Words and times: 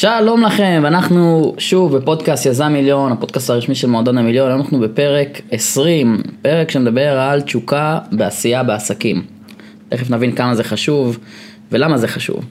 שלום 0.00 0.44
לכם, 0.44 0.82
אנחנו 0.86 1.54
שוב 1.58 1.96
בפודקאסט 1.96 2.46
יזם 2.46 2.72
מיליון, 2.72 3.12
הפודקאסט 3.12 3.50
הרשמי 3.50 3.74
של 3.74 3.88
מועדון 3.88 4.18
המיליון, 4.18 4.50
אנחנו 4.50 4.80
בפרק 4.80 5.40
20, 5.50 6.22
פרק 6.42 6.70
שמדבר 6.70 7.20
על 7.20 7.40
תשוקה 7.40 7.98
בעשייה 8.12 8.62
בעסקים. 8.62 9.22
תכף 9.88 10.10
נבין 10.10 10.32
כמה 10.32 10.54
זה 10.54 10.64
חשוב 10.64 11.18
ולמה 11.72 11.98
זה 11.98 12.08
חשוב. 12.08 12.44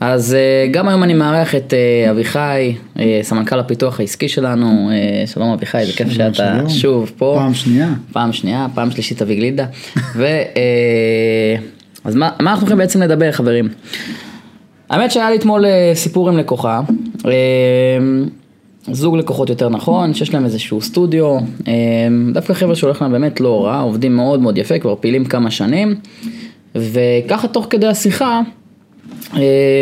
אז 0.00 0.34
אה, 0.34 0.66
גם 0.70 0.88
היום 0.88 1.02
אני 1.02 1.14
מארח 1.14 1.54
את 1.54 1.74
אה, 1.74 2.10
אביחי, 2.10 2.74
אה, 2.98 3.20
סמנכ"ל 3.22 3.58
הפיתוח 3.58 4.00
העסקי 4.00 4.28
שלנו, 4.28 4.90
שלום 5.26 5.52
אביחי, 5.52 5.86
זה 5.86 5.92
כיף 5.92 6.10
שאתה 6.10 6.34
שלום. 6.34 6.68
שוב 6.68 7.12
פה. 7.16 7.36
פעם 7.38 7.54
שנייה. 7.54 7.88
פעם 8.12 8.32
שנייה, 8.32 8.66
פעם 8.74 8.90
שלישית 8.90 9.22
אבי 9.22 9.36
גלידה. 9.36 9.66
ו... 10.16 10.26
אז 12.04 12.14
מה, 12.14 12.30
מה 12.40 12.50
אנחנו 12.50 12.60
הולכים 12.60 12.78
בעצם 12.78 13.02
לדבר 13.02 13.32
חברים? 13.32 13.68
האמת 14.90 15.10
שהיה 15.10 15.30
לי 15.30 15.36
אתמול 15.36 15.64
אה, 15.64 15.92
סיפור 15.94 16.28
עם 16.28 16.38
לקוחה, 16.38 16.80
אה, 17.26 17.32
זוג 18.92 19.16
לקוחות 19.16 19.50
יותר 19.50 19.68
נכון, 19.68 20.14
שיש 20.14 20.34
להם 20.34 20.44
איזשהו 20.44 20.80
סטודיו, 20.80 21.36
אה, 21.68 21.72
דווקא 22.32 22.54
חבר'ה 22.54 22.74
שהולך 22.74 23.02
להם 23.02 23.12
באמת 23.12 23.40
לא 23.40 23.64
רע, 23.64 23.80
עובדים 23.80 24.16
מאוד 24.16 24.40
מאוד 24.40 24.58
יפה, 24.58 24.78
כבר 24.78 24.94
פעילים 25.00 25.24
כמה 25.24 25.50
שנים, 25.50 25.94
וככה 26.74 27.48
תוך 27.48 27.66
כדי 27.70 27.86
השיחה, 27.86 28.40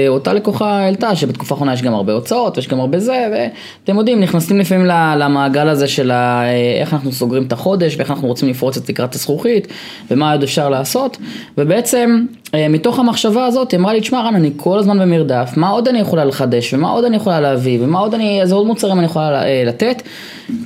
אותה 0.09 0.33
לקוחה 0.33 0.71
העלתה 0.71 1.17
שבתקופה 1.17 1.55
האחרונה 1.55 1.73
יש 1.73 1.83
גם 1.83 1.95
הרבה 1.95 2.13
הוצאות 2.13 2.57
ויש 2.57 2.69
גם 2.69 2.81
הרבה 2.81 2.99
זה 2.99 3.27
ואתם 3.33 3.99
יודעים 3.99 4.21
נכנסים 4.21 4.59
לפעמים 4.59 4.87
למעגל 5.17 5.69
הזה 5.69 5.89
של 5.89 6.11
אה, 6.11 6.77
איך 6.81 6.93
אנחנו 6.93 7.13
סוגרים 7.13 7.43
את 7.43 7.53
החודש 7.53 7.97
ואיך 7.97 8.11
אנחנו 8.11 8.29
רוצים 8.29 8.49
לפרוץ 8.49 8.77
את 8.77 8.85
תקרת 8.85 9.15
הזכוכית 9.15 9.69
ומה 10.11 10.33
עוד 10.33 10.43
אפשר 10.43 10.69
לעשות. 10.69 11.17
ובעצם 11.59 12.25
אה, 12.55 12.69
מתוך 12.69 12.99
המחשבה 12.99 13.47
הזאת 13.47 13.73
היא 13.73 13.81
אמרה 13.81 13.93
לי 13.93 14.01
תשמע 14.01 14.23
רן 14.23 14.35
אני 14.35 14.51
כל 14.57 14.79
הזמן 14.79 14.99
במרדף 14.99 15.53
מה 15.57 15.69
עוד 15.69 15.89
אני 15.89 15.99
יכולה 15.99 16.25
לחדש 16.25 16.75
ומה 16.75 16.91
עוד 16.91 17.05
אני 17.05 17.17
יכולה 17.17 17.41
להביא 17.41 17.79
ומה 17.83 17.99
עוד 17.99 18.15
אני 18.15 18.41
איזה 18.41 18.55
עוד 18.55 18.67
מוצרים 18.67 18.99
אני 18.99 19.07
יכולה 19.07 19.43
לתת? 19.67 20.03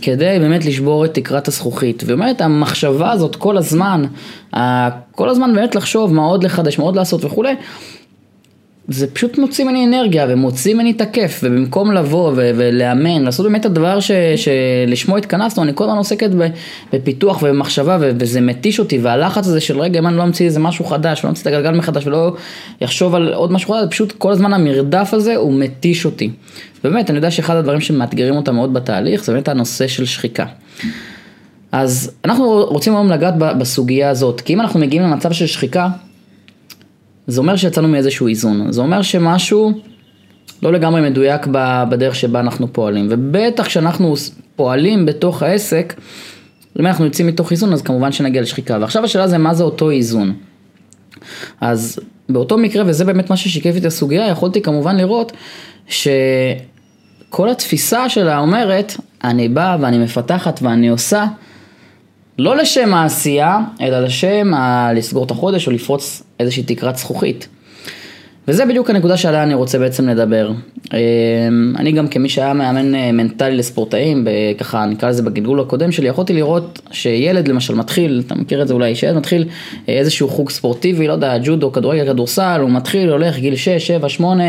כדי 0.02 0.36
באמת 0.40 0.64
לשבור 0.64 1.04
את 1.04 1.14
תקרת 1.14 1.48
הזכוכית. 1.48 2.02
ואומרת 2.06 2.40
המחשבה 2.40 3.10
הזאת 3.10 3.36
כל 3.36 3.56
הזמן 3.56 4.04
כל 5.12 5.28
הזמן 5.28 5.54
באמת 5.54 5.74
לחשוב 5.74 6.14
מה 6.14 6.22
עוד 6.22 6.44
לחדש 6.44 6.78
מה 6.78 6.84
עוד 6.84 6.96
לעשות 6.96 7.24
וכולי 7.24 7.54
זה 8.88 9.06
פשוט 9.06 9.38
מוציא 9.38 9.64
ממני 9.64 9.86
אנרגיה 9.86 10.26
ומוציא 10.28 10.74
ממני 10.74 10.90
את 10.90 11.00
הכיף 11.00 11.40
ובמקום 11.42 11.92
לבוא 11.92 12.32
ו- 12.36 12.50
ולאמן, 12.54 13.22
לעשות 13.22 13.46
באמת 13.46 13.60
את 13.60 13.66
הדבר 13.66 14.00
ש- 14.00 14.10
שלשמו 14.36 15.16
התכנסנו, 15.16 15.62
אני 15.62 15.72
כל 15.74 15.84
הזמן 15.84 15.96
עוסקת 15.96 16.30
בפיתוח 16.92 17.42
ובמחשבה 17.42 17.98
ו- 18.00 18.10
וזה 18.18 18.40
מתיש 18.40 18.78
אותי 18.78 18.98
והלחץ 18.98 19.46
הזה 19.46 19.60
של 19.60 19.80
רגע 19.80 19.98
אם 19.98 20.06
אני 20.06 20.16
לא 20.16 20.22
אמציא 20.22 20.46
איזה 20.46 20.60
משהו 20.60 20.84
חדש 20.84 21.24
ולא 21.24 21.30
אמציא 21.30 21.42
את 21.42 21.46
הגלגל 21.46 21.70
מחדש 21.70 22.06
ולא 22.06 22.34
יחשוב 22.80 23.14
על 23.14 23.34
עוד 23.34 23.52
משהו 23.52 23.74
חדש, 23.74 23.88
פשוט 23.90 24.12
כל 24.12 24.32
הזמן 24.32 24.52
המרדף 24.52 25.14
הזה 25.14 25.36
הוא 25.36 25.54
מתיש 25.54 26.04
אותי. 26.04 26.30
ובאמת 26.84 27.10
אני 27.10 27.18
יודע 27.18 27.30
שאחד 27.30 27.56
הדברים 27.56 27.80
שמאתגרים 27.80 28.36
אותה 28.36 28.52
מאוד 28.52 28.74
בתהליך 28.74 29.24
זה 29.24 29.32
באמת 29.32 29.48
הנושא 29.48 29.86
של 29.86 30.04
שחיקה. 30.04 30.46
אז 31.72 32.10
אנחנו 32.24 32.64
רוצים 32.64 32.94
היום 32.94 33.10
לגעת 33.10 33.34
בסוגיה 33.38 34.10
הזאת, 34.10 34.40
כי 34.40 34.54
אם 34.54 34.60
אנחנו 34.60 34.80
מגיעים 34.80 35.02
למצב 35.02 35.32
של 35.32 35.46
שחיקה, 35.46 35.88
זה 37.28 37.40
אומר 37.40 37.56
שיצאנו 37.56 37.88
מאיזשהו 37.88 38.28
איזון, 38.28 38.72
זה 38.72 38.80
אומר 38.80 39.02
שמשהו 39.02 39.72
לא 40.62 40.72
לגמרי 40.72 41.00
מדויק 41.10 41.46
בדרך 41.90 42.14
שבה 42.14 42.40
אנחנו 42.40 42.72
פועלים, 42.72 43.06
ובטח 43.10 43.66
כשאנחנו 43.66 44.14
פועלים 44.56 45.06
בתוך 45.06 45.42
העסק, 45.42 45.94
אם 46.80 46.86
אנחנו 46.86 47.04
יוצאים 47.04 47.26
מתוך 47.26 47.50
איזון 47.50 47.72
אז 47.72 47.82
כמובן 47.82 48.12
שנגיע 48.12 48.42
לשחיקה, 48.42 48.78
ועכשיו 48.80 49.04
השאלה 49.04 49.28
זה 49.28 49.38
מה 49.38 49.54
זה 49.54 49.62
אותו 49.62 49.90
איזון. 49.90 50.34
אז 51.60 52.00
באותו 52.28 52.58
מקרה, 52.58 52.84
וזה 52.86 53.04
באמת 53.04 53.30
מה 53.30 53.36
ששיקף 53.36 53.74
את 53.76 53.84
הסוגיה, 53.84 54.28
יכולתי 54.28 54.62
כמובן 54.62 54.96
לראות 54.96 55.32
שכל 55.88 57.48
התפיסה 57.50 58.08
שלה 58.08 58.38
אומרת, 58.38 58.96
אני 59.24 59.48
באה 59.48 59.76
ואני 59.80 59.98
מפתחת 59.98 60.60
ואני 60.62 60.88
עושה 60.88 61.26
לא 62.38 62.56
לשם 62.56 62.94
העשייה, 62.94 63.58
אלא 63.80 64.00
לשם 64.00 64.54
ה... 64.54 64.92
לסגור 64.92 65.24
את 65.24 65.30
החודש 65.30 65.66
או 65.66 65.72
לפרוץ 65.72 66.22
איזושהי 66.40 66.62
תקרת 66.62 66.96
זכוכית. 66.96 67.48
וזה 68.48 68.66
בדיוק 68.66 68.90
הנקודה 68.90 69.16
שעליה 69.16 69.42
אני 69.42 69.54
רוצה 69.54 69.78
בעצם 69.78 70.08
לדבר. 70.08 70.50
אמ, 70.92 71.74
אני 71.76 71.92
גם 71.92 72.08
כמי 72.08 72.28
שהיה 72.28 72.52
מאמן 72.52 72.94
אה, 72.94 73.12
מנטלי 73.12 73.56
לספורטאים, 73.56 74.26
ככה 74.58 74.86
נקרא 74.86 75.08
לזה 75.08 75.22
בגלגול 75.22 75.60
הקודם 75.60 75.92
שלי, 75.92 76.08
יכולתי 76.08 76.32
לראות 76.32 76.80
שילד 76.90 77.48
למשל 77.48 77.74
מתחיל, 77.74 78.22
אתה 78.26 78.34
מכיר 78.34 78.62
את 78.62 78.68
זה 78.68 78.74
אולי, 78.74 78.94
שילד 78.94 79.16
מתחיל 79.16 79.44
אה, 79.88 79.94
איזשהו 79.94 80.28
חוג 80.28 80.50
ספורטיבי, 80.50 81.06
לא 81.06 81.12
יודע, 81.12 81.38
ג'ודו, 81.44 81.72
כדורגל, 81.72 82.06
כדורסל, 82.12 82.60
הוא 82.60 82.70
מתחיל, 82.70 83.10
הולך 83.10 83.38
גיל 83.38 83.56
6, 83.56 83.68
7, 83.68 84.08
8, 84.08 84.44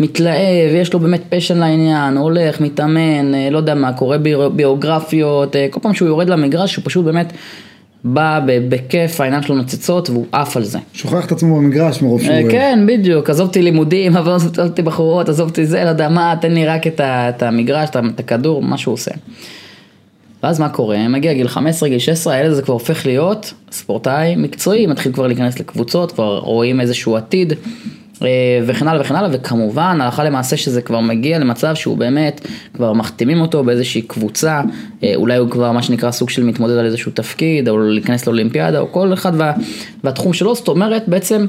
מתלהב, 0.00 0.74
יש 0.74 0.92
לו 0.92 1.00
באמת 1.00 1.22
פשן 1.28 1.58
לעניין, 1.58 2.16
הולך, 2.16 2.60
מתאמן, 2.60 3.34
אה, 3.34 3.48
לא 3.50 3.56
יודע 3.56 3.74
מה, 3.74 3.92
קורא 3.92 4.16
ביוגרפיות, 4.54 5.56
כל 5.70 5.80
פעם 5.80 5.94
שהוא 5.94 6.08
יורד 6.08 6.28
למגרש 6.28 6.76
הוא 6.76 6.84
פשוט 6.84 7.04
באמת 7.04 7.32
בא 8.04 8.40
בכיף, 8.46 9.20
העיניים 9.20 9.42
שלו 9.42 9.54
נוצצות 9.54 10.10
והוא 10.10 10.26
עף 10.32 10.56
על 10.56 10.64
זה. 10.64 10.78
שוכח 10.92 11.26
את 11.26 11.32
עצמו 11.32 11.56
במגרש 11.56 12.02
מרוב 12.02 12.22
שהוא... 12.22 12.34
אוהב. 12.34 12.50
כן, 12.50 12.84
בדיוק, 12.88 13.30
עזוב 13.30 13.48
אותי 13.48 13.62
לימודים, 13.62 14.16
עזוב 14.16 14.58
אותי 14.58 14.82
בחורות, 14.82 15.28
עזוב 15.28 15.48
אותי 15.48 15.66
זה, 15.66 15.84
לא 15.84 15.88
יודע 15.88 16.08
מה, 16.08 16.34
תן 16.40 16.52
לי 16.52 16.66
רק 16.66 16.86
את 16.86 17.42
המגרש, 17.42 17.88
את 17.88 18.20
הכדור, 18.20 18.62
מה 18.62 18.78
שהוא 18.78 18.94
עושה. 18.94 19.10
ואז 20.42 20.60
מה 20.60 20.68
קורה? 20.68 21.08
מגיע 21.08 21.32
גיל 21.32 21.48
15, 21.48 21.88
גיל 21.88 21.98
16, 21.98 22.34
הילד 22.34 22.50
הזה 22.50 22.62
כבר 22.62 22.74
הופך 22.74 23.06
להיות 23.06 23.52
ספורטאי 23.70 24.36
מקצועי, 24.36 24.86
מתחיל 24.86 25.12
כבר 25.12 25.26
להיכנס 25.26 25.58
לקבוצות, 25.58 26.12
כבר 26.12 26.38
רואים 26.38 26.80
איזשהו 26.80 27.16
עתיד. 27.16 27.52
אה, 28.22 28.60
וכן 28.66 28.88
הלאה 28.88 29.00
וכן 29.00 29.14
הלאה, 29.16 29.30
וכמובן 29.32 29.98
הלכה 30.00 30.24
למעשה 30.24 30.56
שזה 30.56 30.82
כבר 30.82 31.00
מגיע 31.00 31.38
למצב 31.38 31.74
שהוא 31.74 31.96
באמת, 31.96 32.46
כבר 32.74 32.92
מחתימים 32.92 33.40
אותו 33.40 33.64
באיזושהי 33.64 34.02
קבוצה, 34.02 34.62
אה, 35.02 35.12
אולי 35.14 35.36
הוא 35.36 35.50
כבר 35.50 35.72
מה 35.72 35.82
שנקרא 35.82 36.10
סוג 36.10 36.30
של 36.30 36.44
מתמודד 36.44 36.76
על 36.76 36.86
איזשהו 36.86 37.12
תפקיד, 37.12 37.68
או 37.68 37.78
להיכנס 37.78 38.26
לאולימפיאדה, 38.26 38.80
או 38.80 38.92
כל 38.92 39.12
אחד 39.12 39.32
וה, 39.36 39.52
והתחום 40.04 40.32
שלו, 40.32 40.54
זאת 40.54 40.68
אומרת 40.68 41.08
בעצם 41.08 41.46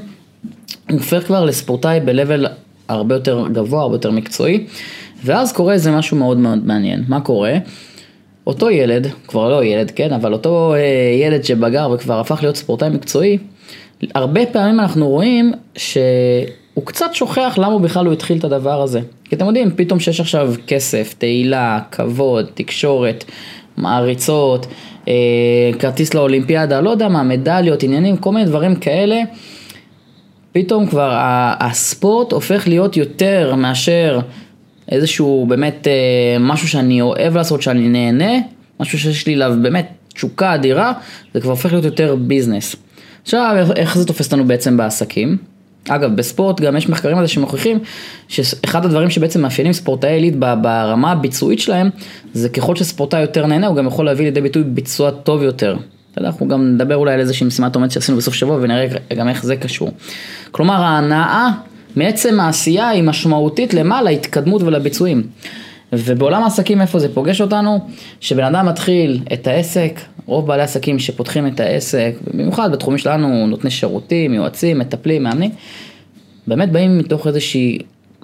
הוא 0.90 0.98
הופך 0.98 1.26
כבר 1.26 1.44
לספורטאי 1.44 2.00
ב-level 2.00 2.46
הרבה 2.88 3.14
יותר 3.14 3.48
גבוה, 3.52 3.82
הרבה 3.82 3.94
יותר 3.94 4.10
מקצועי, 4.10 4.66
ואז 5.24 5.52
קורה 5.52 5.72
איזה 5.72 5.90
משהו 5.90 6.16
מאוד 6.16 6.38
מאוד 6.38 6.66
מעניין, 6.66 7.04
מה 7.08 7.20
קורה? 7.20 7.54
אותו 8.46 8.70
ילד, 8.70 9.06
כבר 9.26 9.48
לא 9.50 9.64
ילד 9.64 9.90
כן, 9.90 10.12
אבל 10.12 10.32
אותו 10.32 10.74
אה, 10.74 10.80
ילד 11.26 11.44
שבגר 11.44 11.90
וכבר 11.94 12.20
הפך 12.20 12.38
להיות 12.42 12.56
ספורטאי 12.56 12.88
מקצועי, 12.88 13.38
הרבה 14.14 14.46
פעמים 14.46 14.80
אנחנו 14.80 15.08
רואים 15.08 15.52
ש... 15.76 15.98
הוא 16.74 16.86
קצת 16.86 17.14
שוכח 17.14 17.54
למה 17.58 17.72
הוא 17.72 17.80
בכלל 17.80 18.06
הוא 18.06 18.12
התחיל 18.12 18.38
את 18.38 18.44
הדבר 18.44 18.82
הזה. 18.82 19.00
כי 19.24 19.36
אתם 19.36 19.46
יודעים, 19.46 19.70
פתאום 19.76 20.00
שיש 20.00 20.20
עכשיו 20.20 20.54
כסף, 20.66 21.14
תהילה, 21.18 21.80
כבוד, 21.90 22.46
תקשורת, 22.54 23.24
מעריצות, 23.76 24.66
אה, 25.08 25.14
כרטיס 25.78 26.14
לאולימפיאדה, 26.14 26.80
לא 26.80 26.90
יודע 26.90 27.08
מה, 27.08 27.22
מדליות, 27.22 27.82
עניינים, 27.82 28.16
כל 28.16 28.32
מיני 28.32 28.46
דברים 28.46 28.76
כאלה. 28.76 29.22
פתאום 30.52 30.86
כבר 30.86 31.10
הספורט 31.60 32.32
הופך 32.32 32.68
להיות 32.68 32.96
יותר 32.96 33.54
מאשר 33.54 34.20
איזשהו 34.90 35.46
באמת 35.48 35.88
אה, 35.88 36.38
משהו 36.40 36.68
שאני 36.68 37.00
אוהב 37.00 37.36
לעשות, 37.36 37.62
שאני 37.62 37.88
נהנה, 37.88 38.32
משהו 38.80 38.98
שיש 38.98 39.26
לי 39.26 39.34
אליו 39.34 39.54
באמת 39.62 39.88
תשוקה 40.14 40.54
אדירה, 40.54 40.92
זה 41.34 41.40
כבר 41.40 41.50
הופך 41.50 41.72
להיות 41.72 41.84
יותר 41.84 42.16
ביזנס. 42.16 42.76
עכשיו, 43.22 43.66
איך 43.76 43.98
זה 43.98 44.06
תופס 44.06 44.26
אותנו 44.26 44.44
בעצם 44.44 44.76
בעסקים? 44.76 45.49
אגב, 45.88 46.16
בספורט 46.16 46.60
גם 46.60 46.76
יש 46.76 46.88
מחקרים 46.88 47.18
על 47.18 47.26
זה 47.26 47.32
שמוכיחים 47.32 47.78
שאחד 48.28 48.84
הדברים 48.84 49.10
שבעצם 49.10 49.42
מאפיינים 49.42 49.72
ספורטאי 49.72 50.12
עילית 50.12 50.36
ברמה 50.36 51.12
הביצועית 51.12 51.60
שלהם, 51.60 51.90
זה 52.32 52.48
ככל 52.48 52.76
שספורטאי 52.76 53.20
יותר 53.20 53.46
נהנה, 53.46 53.66
הוא 53.66 53.76
גם 53.76 53.86
יכול 53.86 54.06
להביא 54.06 54.24
לידי 54.24 54.40
ביטוי 54.40 54.62
ביצוע 54.62 55.10
טוב 55.10 55.42
יותר. 55.42 55.76
אנחנו 56.18 56.48
גם 56.48 56.74
נדבר 56.74 56.96
אולי 56.96 57.14
על 57.14 57.20
איזושהי 57.20 57.46
משימת 57.46 57.74
עומד 57.74 57.90
שעשינו 57.90 58.18
בסוף 58.18 58.34
שבוע 58.34 58.58
ונראה 58.60 58.86
גם 59.16 59.28
איך 59.28 59.44
זה 59.44 59.56
קשור. 59.56 59.90
כלומר, 60.50 60.74
ההנאה 60.74 61.48
מעצם 61.96 62.40
העשייה 62.40 62.88
היא 62.88 63.02
משמעותית 63.02 63.74
למה? 63.74 64.02
להתקדמות 64.02 64.62
ולביצועים. 64.62 65.22
ובעולם 65.92 66.42
העסקים 66.42 66.80
איפה 66.80 66.98
זה 66.98 67.14
פוגש 67.14 67.40
אותנו? 67.40 67.78
שבן 68.20 68.44
אדם 68.44 68.66
מתחיל 68.66 69.20
את 69.32 69.46
העסק, 69.46 70.00
רוב 70.26 70.46
בעלי 70.46 70.62
עסקים 70.62 70.98
שפותחים 70.98 71.46
את 71.46 71.60
העסק, 71.60 72.14
במיוחד 72.34 72.72
בתחומים 72.72 72.98
שלנו, 72.98 73.46
נותני 73.46 73.70
שירותים, 73.70 74.34
יועצים, 74.34 74.78
מטפלים, 74.78 75.22
מאמנים, 75.22 75.50
באמת 76.46 76.72
באים 76.72 76.98
מתוך 76.98 77.26
איזושהי 77.26 77.78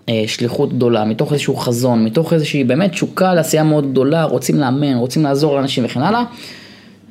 אה, 0.08 0.24
שליחות 0.26 0.72
גדולה, 0.72 1.04
מתוך 1.04 1.32
איזשהו 1.32 1.56
חזון, 1.56 2.04
מתוך 2.04 2.32
איזושהי 2.32 2.64
באמת 2.64 2.90
תשוקה 2.90 3.34
לעשייה 3.34 3.62
מאוד 3.62 3.90
גדולה, 3.90 4.24
רוצים 4.24 4.56
לאמן, 4.56 4.96
רוצים 4.96 5.22
לעזור 5.22 5.56
לאנשים 5.56 5.84
וכן 5.84 6.00
הלאה. 6.02 6.24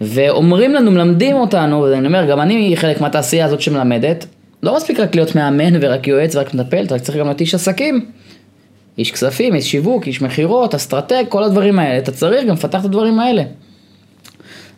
ואומרים 0.02 0.74
לנו, 0.74 0.92
מלמדים 0.92 1.36
אותנו, 1.36 1.82
ואני 1.82 2.08
אומר, 2.08 2.26
גם 2.30 2.42
אני 2.42 2.78
חלק 2.78 3.02
מהתעשייה 3.02 3.46
הזאת 3.46 3.62
שמלמדת, 3.62 4.26
לא 4.64 4.76
מספיק 4.76 5.00
רק 5.00 5.16
להיות 5.16 5.36
מאמן 5.36 5.74
ורק 5.82 6.08
יועץ 6.08 6.36
ורק 6.36 6.54
מטפל, 6.54 6.84
אתה 6.84 7.00
צריך 7.00 7.18
גם 7.18 7.26
להיות 7.26 7.42
איש 7.42 7.56
עסקים. 7.56 8.06
איש 8.98 9.12
כספים, 9.12 9.56
איש 9.56 9.72
שיווק, 9.72 10.08
איש 10.08 10.22
מכירות, 10.22 10.76
אסטרטג, 10.76 11.24
כל 11.30 11.44
הדברים 11.44 11.80
האלה, 11.80 11.98
אתה 11.98 12.12
צריך 12.12 12.46
גם 12.46 12.54
לפתח 12.54 12.80
את 12.80 12.86
הדברים 12.86 13.20
האלה. 13.20 13.44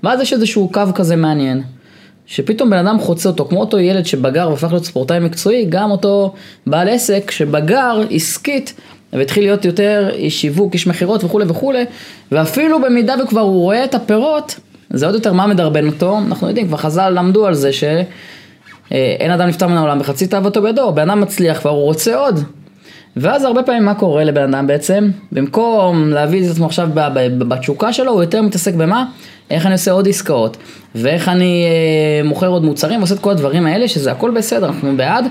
ואז 0.04 0.22
יש 0.22 0.34
איזשהו 0.34 0.70
קו 0.74 0.82
כזה 0.96 1.16
מעניין, 1.16 1.64
שפתאום 2.26 2.70
בן 2.70 2.78
אדם 2.88 3.00
חוצה 3.00 3.30
אותו, 3.30 3.46
כמו 3.46 3.60
אותו 3.60 3.80
ילד 3.80 4.06
שבגר 4.06 4.50
והפך 4.50 4.72
להיות 4.72 4.86
ספורטאי 4.86 5.20
מקצועי, 5.20 5.66
גם 5.70 5.92
אותו 5.92 6.34
בעל 6.68 6.90
עסק 6.90 7.32
שבגר 7.32 8.02
עסקית 8.12 8.74
והתחיל 9.14 9.44
להיות 9.44 9.66
יותר 9.66 10.10
איש 10.14 10.42
שיווק, 10.42 10.74
איש 10.74 10.88
מכירות 10.88 11.24
וכולי 11.24 11.46
וכולי, 11.48 11.86
ואפילו 12.32 12.82
במידה 12.82 13.16
וכבר 13.24 13.42
הוא 13.42 13.62
רואה 13.62 13.84
את 13.84 13.96
הפירות, 13.96 14.60
זה 14.90 15.06
עוד 15.06 15.16
יותר 15.16 15.34
מה 15.34 15.48
מדרבן 15.48 15.88
אותו, 15.88 16.18
אנחנו 16.18 16.48
יודעים, 16.48 16.68
כבר 16.68 16.78
חז"ל 16.78 17.10
למדו 17.10 17.46
על 17.46 17.54
זה 17.54 17.74
שאין 17.74 19.32
אדם 19.32 19.48
נפטר 19.48 19.68
מן 19.68 19.78
העולם 19.78 20.00
בחצי 20.00 20.28
תאוותו 20.28 20.62
בידו, 20.62 20.92
בן 20.92 21.10
אדם 21.10 21.22
מצליח 21.22 21.60
כבר 21.60 21.72
הוא 21.72 21.84
רוצה 21.84 22.16
עוד. 22.16 22.40
ואז 23.20 23.44
הרבה 23.44 23.64
פעמים 23.64 23.86
מה 23.86 23.94
קורה 23.94 24.24
לבן 24.24 24.54
אדם 24.54 24.68
בעצם? 24.68 25.10
במקום 25.32 26.10
להביא 26.10 26.46
את 26.46 26.52
עצמו 26.52 26.66
עכשיו 26.66 26.90
בתשוקה 27.38 27.94
שלו, 27.94 28.12
הוא 28.12 28.22
יותר 28.22 28.42
מתעסק 28.42 28.74
במה? 28.74 29.06
איך 29.50 29.66
אני 29.66 29.74
עושה 29.74 29.92
עוד 29.92 30.08
עסקאות, 30.08 30.58
ואיך 30.96 31.30
אני 31.30 31.66
אה, 31.66 32.28
מוכר 32.28 32.48
עוד 32.48 32.64
מוצרים, 32.64 33.00
ועושה 33.00 33.16
את 33.16 33.20
כל 33.20 33.32
הדברים 33.32 33.66
האלה, 33.66 33.88
שזה 33.88 34.12
הכל 34.12 34.32
בסדר, 34.32 34.68
אנחנו 34.68 34.98
בעד, 34.98 35.26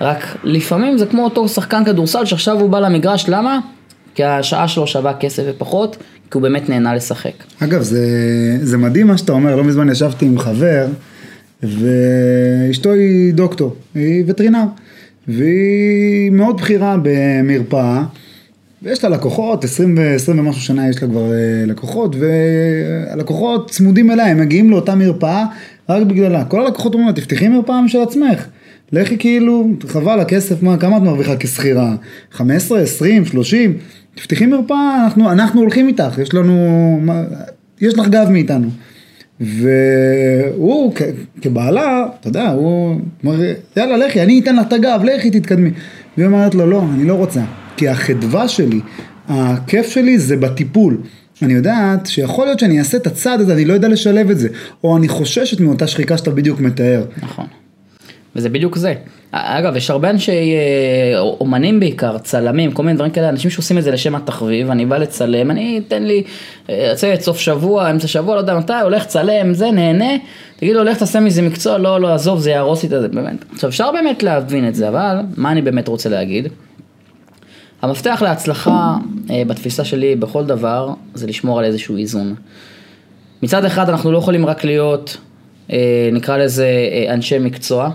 רק 0.00 0.36
לפעמים 0.44 0.98
זה 0.98 1.06
כמו 1.06 1.24
אותו 1.24 1.48
שחקן 1.48 1.84
כדורסל 1.84 2.24
שעכשיו 2.24 2.60
הוא 2.60 2.70
בא 2.70 2.78
למגרש, 2.78 3.28
למה? 3.28 3.58
כי 4.14 4.24
השעה 4.24 4.68
שלו 4.68 4.86
שווה 4.86 5.14
כסף 5.14 5.42
ופחות, 5.46 5.96
כי 5.96 6.30
הוא 6.32 6.42
באמת 6.42 6.68
נהנה 6.68 6.94
לשחק. 6.94 7.32
אגב, 7.60 7.82
זה, 7.82 8.06
זה 8.62 8.78
מדהים 8.78 9.06
מה 9.06 9.18
שאתה 9.18 9.32
אומר, 9.32 9.56
לא 9.56 9.64
מזמן 9.64 9.90
ישבתי 9.90 10.26
עם 10.26 10.38
חבר, 10.38 10.86
ואשתו 11.62 12.92
היא 12.92 13.34
דוקטור, 13.34 13.74
היא 13.94 14.24
וטרינר, 14.26 14.64
והיא 15.28 16.30
מאוד 16.30 16.56
בכירה 16.56 16.96
במרפאה. 17.02 18.04
ויש 18.82 19.04
לה 19.04 19.10
לקוחות, 19.10 19.64
20 19.64 19.94
ו-20 19.98 20.30
ומשהו 20.30 20.62
שנה 20.62 20.88
יש 20.88 21.02
לה 21.02 21.08
כבר 21.08 21.32
אה, 21.32 21.64
לקוחות, 21.66 22.16
והלקוחות 22.18 23.70
צמודים 23.70 24.10
אליה, 24.10 24.26
הם 24.26 24.40
מגיעים 24.40 24.70
לאותה 24.70 24.94
מרפאה 24.94 25.44
רק 25.88 26.02
בגללה. 26.06 26.44
כל 26.44 26.66
הלקוחות 26.66 26.94
אומרים 26.94 27.08
לה, 27.08 27.14
תפתחי 27.14 27.48
מרפאה 27.48 27.82
משל 27.82 28.02
עצמך. 28.02 28.46
לכי 28.92 29.18
כאילו, 29.18 29.68
חבל 29.86 30.20
הכסף, 30.20 30.62
מה, 30.62 30.76
כמה 30.76 30.96
את 30.96 31.02
מרוויחה 31.02 31.36
כשכירה? 31.36 31.94
15, 32.32 32.80
20, 32.80 33.24
30? 33.24 33.76
תפתחי 34.14 34.46
מרפאה, 34.46 35.04
אנחנו, 35.04 35.32
אנחנו 35.32 35.60
הולכים 35.60 35.88
איתך, 35.88 36.18
יש 36.22 36.34
לנו, 36.34 36.98
מה, 37.02 37.22
יש 37.80 37.98
לך 37.98 38.08
גב 38.08 38.28
מאיתנו. 38.30 38.68
והוא 39.40 40.92
כבעלה, 41.40 42.06
אתה 42.20 42.28
יודע, 42.28 42.50
הוא 42.50 43.00
אומר, 43.24 43.52
יאללה 43.76 43.96
לכי, 43.96 44.22
אני 44.22 44.40
אתן 44.40 44.56
לך 44.56 44.66
את 44.66 44.72
הגב, 44.72 45.00
לכי 45.04 45.30
תתקדמי. 45.30 45.70
והיא 46.16 46.26
אומרת 46.26 46.54
לו, 46.54 46.66
לא, 46.66 46.82
אני 46.94 47.04
לא 47.04 47.14
רוצה. 47.14 47.40
כי 47.76 47.88
החדווה 47.88 48.48
שלי, 48.48 48.80
הכיף 49.28 49.88
שלי 49.88 50.18
זה 50.18 50.36
בטיפול. 50.36 50.98
אני 51.42 51.52
יודעת 51.52 52.06
שיכול 52.06 52.46
להיות 52.46 52.58
שאני 52.58 52.78
אעשה 52.78 52.96
את 52.96 53.06
הצעד 53.06 53.40
הזה, 53.40 53.54
אני 53.54 53.64
לא 53.64 53.72
יודע 53.72 53.88
לשלב 53.88 54.30
את 54.30 54.38
זה. 54.38 54.48
או 54.84 54.96
אני 54.96 55.08
חוששת 55.08 55.60
מאותה 55.60 55.86
שחיקה 55.86 56.18
שאתה 56.18 56.30
בדיוק 56.30 56.60
מתאר. 56.60 57.04
נכון. 57.22 57.46
וזה 58.36 58.48
בדיוק 58.48 58.76
זה. 58.76 58.94
אגב, 59.32 59.76
יש 59.76 59.90
הרבה 59.90 60.10
אנשי 60.10 60.54
אה, 60.54 61.18
אומנים 61.18 61.80
בעיקר, 61.80 62.18
צלמים, 62.18 62.72
כל 62.72 62.82
מיני 62.82 62.96
דברים 62.96 63.12
כאלה, 63.12 63.28
אנשים 63.28 63.50
שעושים 63.50 63.78
את 63.78 63.82
זה 63.82 63.90
לשם 63.90 64.14
התחביב, 64.14 64.70
אני 64.70 64.86
בא 64.86 64.96
לצלם, 64.96 65.50
אני 65.50 65.80
אתן 65.86 66.02
לי, 66.02 66.22
אה, 66.70 66.88
יוצא 66.90 67.14
סוף 67.20 67.38
שבוע, 67.38 67.90
אמצע 67.90 68.06
שבוע, 68.06 68.34
לא 68.34 68.40
יודע 68.40 68.58
מתי, 68.58 68.72
הולך 68.82 69.06
צלם, 69.06 69.54
זה, 69.54 69.70
נהנה, 69.70 70.10
תגיד 70.56 70.74
לו, 70.74 70.80
הולך 70.80 70.98
תעשה 70.98 71.20
מזה 71.20 71.42
מקצוע, 71.42 71.78
לא, 71.78 72.00
לא, 72.00 72.14
עזוב, 72.14 72.38
זה 72.38 72.50
יהרוס 72.50 72.82
לי 72.82 72.96
את 72.96 73.02
זה, 73.02 73.08
באמת. 73.08 73.44
עכשיו, 73.52 73.70
אפשר 73.70 73.92
באמת 73.92 74.22
להבין 74.22 74.68
את 74.68 74.74
זה, 74.74 74.88
אבל 74.88 75.16
מה 75.36 75.52
אני 75.52 75.62
באמת 75.62 75.88
רוצה 75.88 76.08
להגיד? 76.08 76.48
המפתח 77.82 78.22
להצלחה 78.22 78.96
אה, 79.30 79.42
בתפיסה 79.46 79.84
שלי 79.84 80.16
בכל 80.16 80.44
דבר 80.44 80.90
זה 81.14 81.26
לשמור 81.26 81.58
על 81.58 81.64
איזשהו 81.64 81.96
איזון. 81.96 82.34
מצד 83.42 83.64
אחד 83.64 83.88
אנחנו 83.88 84.12
לא 84.12 84.18
יכולים 84.18 84.46
רק 84.46 84.64
להיות, 84.64 85.16
נקרא 86.12 86.36
לזה 86.36 86.68
אנשי 87.08 87.38
מקצוע, 87.38 87.90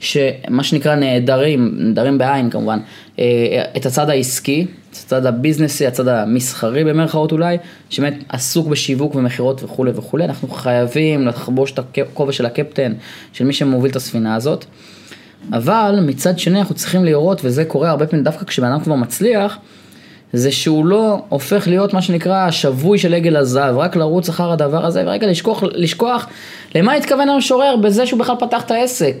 שמה 0.00 0.64
שנקרא 0.64 0.94
נעדרים, 0.94 1.74
נעדרים 1.78 2.18
בעין 2.18 2.50
כמובן, 2.50 2.78
אה, 3.18 3.64
את 3.76 3.86
הצד 3.86 4.10
העסקי, 4.10 4.66
את 4.90 4.96
הצד 4.96 5.26
הביזנסי, 5.26 5.86
הצד 5.86 6.08
המסחרי 6.08 6.84
במרכאות 6.84 7.32
אולי, 7.32 7.56
שבאמת 7.90 8.14
עסוק 8.28 8.68
בשיווק 8.68 9.14
ומכירות 9.14 9.64
וכולי 9.64 9.90
וכולי, 9.94 10.24
אנחנו 10.24 10.48
חייבים 10.48 11.26
לחבוש 11.26 11.72
את 11.72 11.78
הכובע 11.78 12.32
של 12.32 12.46
הקפטן, 12.46 12.92
של 13.32 13.44
מי 13.44 13.52
שמוביל 13.52 13.90
את 13.90 13.96
הספינה 13.96 14.34
הזאת. 14.34 14.64
אבל 15.52 15.98
מצד 16.02 16.38
שני 16.38 16.58
אנחנו 16.58 16.74
צריכים 16.74 17.04
לראות, 17.04 17.40
וזה 17.44 17.64
קורה 17.64 17.90
הרבה 17.90 18.06
פעמים 18.06 18.24
דווקא 18.24 18.44
כשבן 18.44 18.66
אדם 18.66 18.80
כבר 18.80 18.94
מצליח, 18.94 19.58
זה 20.32 20.52
שהוא 20.52 20.86
לא 20.86 21.22
הופך 21.28 21.68
להיות 21.68 21.94
מה 21.94 22.02
שנקרא 22.02 22.46
השבוי 22.46 22.98
של 22.98 23.14
עגל 23.14 23.36
הזהב, 23.36 23.76
רק 23.76 23.96
לרוץ 23.96 24.28
אחר 24.28 24.52
הדבר 24.52 24.86
הזה, 24.86 25.02
ורגע 25.06 25.26
לשכוח, 25.26 25.62
לשכוח 25.62 26.26
למה 26.74 26.92
התכוון 26.92 27.28
המשורר 27.28 27.76
בזה 27.76 28.06
שהוא 28.06 28.20
בכלל 28.20 28.36
פתח 28.40 28.62
את 28.62 28.70
העסק. 28.70 29.14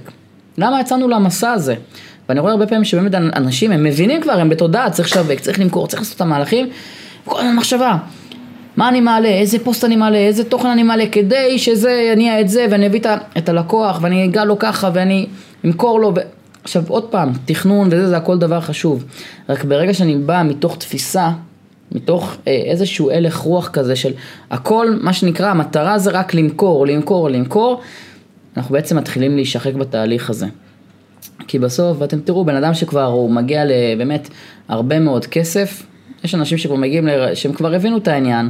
למה 0.58 0.80
יצאנו 0.80 1.08
למסע 1.08 1.52
הזה? 1.52 1.74
ואני 2.28 2.40
רואה 2.40 2.52
הרבה 2.52 2.66
פעמים 2.66 2.84
שבאמת 2.84 3.14
אנשים, 3.14 3.72
הם 3.72 3.84
מבינים 3.84 4.22
כבר, 4.22 4.32
הם 4.32 4.48
בתודעה, 4.48 4.90
צריך 4.90 5.08
לשווק, 5.08 5.40
צריך 5.40 5.60
למכור, 5.60 5.86
צריך 5.86 6.02
לעשות 6.02 6.16
את 6.16 6.20
המהלכים, 6.20 6.68
כל 7.24 7.38
הזמן 7.38 7.56
מחשבה. 7.56 7.96
מה 8.76 8.88
אני 8.88 9.00
מעלה, 9.00 9.28
איזה 9.28 9.58
פוסט 9.58 9.84
אני 9.84 9.96
מעלה, 9.96 10.18
איזה 10.18 10.44
תוכן 10.44 10.68
אני 10.68 10.82
מעלה, 10.82 11.04
כדי 11.12 11.58
שזה 11.58 11.90
יניע 12.12 12.40
את 12.40 12.48
זה, 12.48 12.66
ואני 12.70 12.86
אביא 12.86 13.00
את 13.38 13.48
הלקוח, 13.48 13.98
ואני 14.02 14.24
אגע 14.24 14.44
לו 14.44 14.58
ככה, 14.58 14.90
ואני 14.94 15.26
אמכור 15.64 16.00
לו. 16.00 16.12
ו... 16.16 16.20
עכשיו 16.66 16.84
עוד 16.88 17.04
פעם, 17.04 17.32
תכנון 17.44 17.88
וזה, 17.90 18.08
זה 18.08 18.16
הכל 18.16 18.38
דבר 18.38 18.60
חשוב. 18.60 19.04
רק 19.48 19.64
ברגע 19.64 19.94
שאני 19.94 20.16
בא 20.16 20.42
מתוך 20.42 20.76
תפיסה, 20.78 21.30
מתוך 21.92 22.36
אה, 22.46 22.52
איזשהו 22.52 23.10
הלך 23.10 23.36
רוח 23.36 23.68
כזה 23.68 23.96
של 23.96 24.12
הכל, 24.50 24.96
מה 25.00 25.12
שנקרא, 25.12 25.50
המטרה 25.50 25.98
זה 25.98 26.10
רק 26.10 26.34
למכור, 26.34 26.86
למכור, 26.86 27.30
למכור, 27.30 27.80
אנחנו 28.56 28.72
בעצם 28.72 28.96
מתחילים 28.96 29.36
להישחק 29.36 29.74
בתהליך 29.74 30.30
הזה. 30.30 30.46
כי 31.48 31.58
בסוף, 31.58 31.96
ואתם 32.00 32.20
תראו, 32.20 32.44
בן 32.44 32.56
אדם 32.56 32.74
שכבר 32.74 33.04
הוא 33.04 33.30
מגיע 33.30 33.64
לבאמת 33.64 34.28
הרבה 34.68 35.00
מאוד 35.00 35.26
כסף, 35.26 35.86
יש 36.24 36.34
אנשים 36.34 36.58
שכבר 36.58 36.76
מגיעים, 36.76 37.06
ל... 37.06 37.34
שהם 37.34 37.52
כבר 37.52 37.74
הבינו 37.74 37.96
את 37.96 38.08
העניין, 38.08 38.48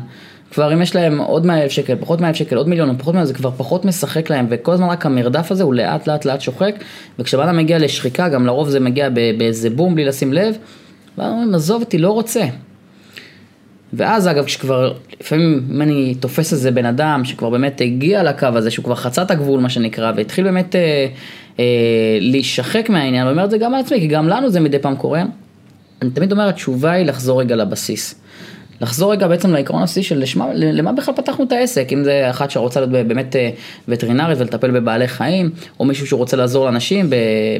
כבר 0.50 0.72
אם 0.72 0.82
יש 0.82 0.94
להם 0.94 1.18
עוד 1.18 1.46
100 1.46 1.62
אלף 1.62 1.70
שקל, 1.70 1.96
פחות 2.00 2.20
100 2.20 2.28
אלף 2.28 2.36
שקל, 2.36 2.56
עוד 2.56 2.68
מיליון, 2.68 2.98
פחות 2.98 3.14
100, 3.14 3.24
זה 3.24 3.34
כבר 3.34 3.50
פחות 3.50 3.84
משחק 3.84 4.30
להם, 4.30 4.46
וכל 4.50 4.72
הזמן 4.72 4.88
רק 4.88 5.06
המרדף 5.06 5.52
הזה 5.52 5.62
הוא 5.62 5.74
לאט 5.74 6.06
לאט 6.06 6.24
לאט 6.24 6.40
שוחק, 6.40 6.74
וכשבן 7.18 7.56
מגיע 7.56 7.78
לשחיקה, 7.78 8.28
גם 8.28 8.46
לרוב 8.46 8.68
זה 8.68 8.80
מגיע 8.80 9.08
באיזה 9.38 9.70
בום 9.70 9.94
בלי 9.94 10.04
לשים 10.04 10.32
לב, 10.32 10.56
ואז 11.18 11.32
אומרים, 11.32 11.54
עזוב 11.54 11.82
אותי, 11.82 11.98
לא 11.98 12.10
רוצה. 12.10 12.44
ואז 13.96 14.28
אגב, 14.28 14.44
כשכבר, 14.44 14.92
לפעמים 15.20 15.62
אם 15.70 15.82
אני 15.82 16.14
תופס 16.20 16.52
איזה 16.52 16.70
בן 16.70 16.86
אדם 16.86 17.24
שכבר 17.24 17.50
באמת 17.50 17.80
הגיע 17.80 18.22
לקו 18.22 18.46
הזה, 18.46 18.70
שהוא 18.70 18.84
כבר 18.84 18.94
חצה 18.94 19.22
את 19.22 19.30
הגבול 19.30 19.60
מה 19.60 19.68
שנקרא, 19.68 20.12
והתחיל 20.16 20.44
באמת 20.44 20.76
אה, 20.76 21.06
אה, 21.58 21.64
להישחק 22.20 22.88
מהעניין, 22.88 23.26
ואומר 23.26 23.44
את 23.44 23.50
זה 23.50 23.58
גם 23.58 23.74
על 23.74 23.80
עצמי, 23.80 24.00
כי 24.00 24.06
גם 24.06 24.28
לנו 24.28 24.50
זה 24.50 24.60
מדי 24.60 24.78
פעם 24.78 24.96
קורה, 24.96 25.22
אני 26.02 26.10
תמיד 26.10 26.32
אומר, 26.32 26.48
התשובה 26.48 26.90
היא 26.90 27.06
לחזור 27.06 27.40
רגע 27.40 27.56
לבסיס. 27.56 28.14
לחזור 28.80 29.12
רגע 29.12 29.28
בעצם 29.28 29.50
לעקרון 29.50 29.82
הבסיסי 29.82 30.02
של 30.02 30.18
לשמה, 30.18 30.46
למה 30.54 30.92
בכלל 30.92 31.14
פתחנו 31.14 31.44
את 31.44 31.52
העסק, 31.52 31.88
אם 31.92 32.04
זה 32.04 32.30
אחת 32.30 32.50
שרוצה 32.50 32.80
להיות 32.80 33.08
באמת 33.08 33.36
אה, 33.36 33.50
וטרינרית 33.88 34.38
ולטפל 34.40 34.70
בבעלי 34.70 35.08
חיים, 35.08 35.50
או 35.80 35.84
מישהו 35.84 36.06
שרוצה 36.06 36.36
לעזור 36.36 36.64
לאנשים 36.64 37.10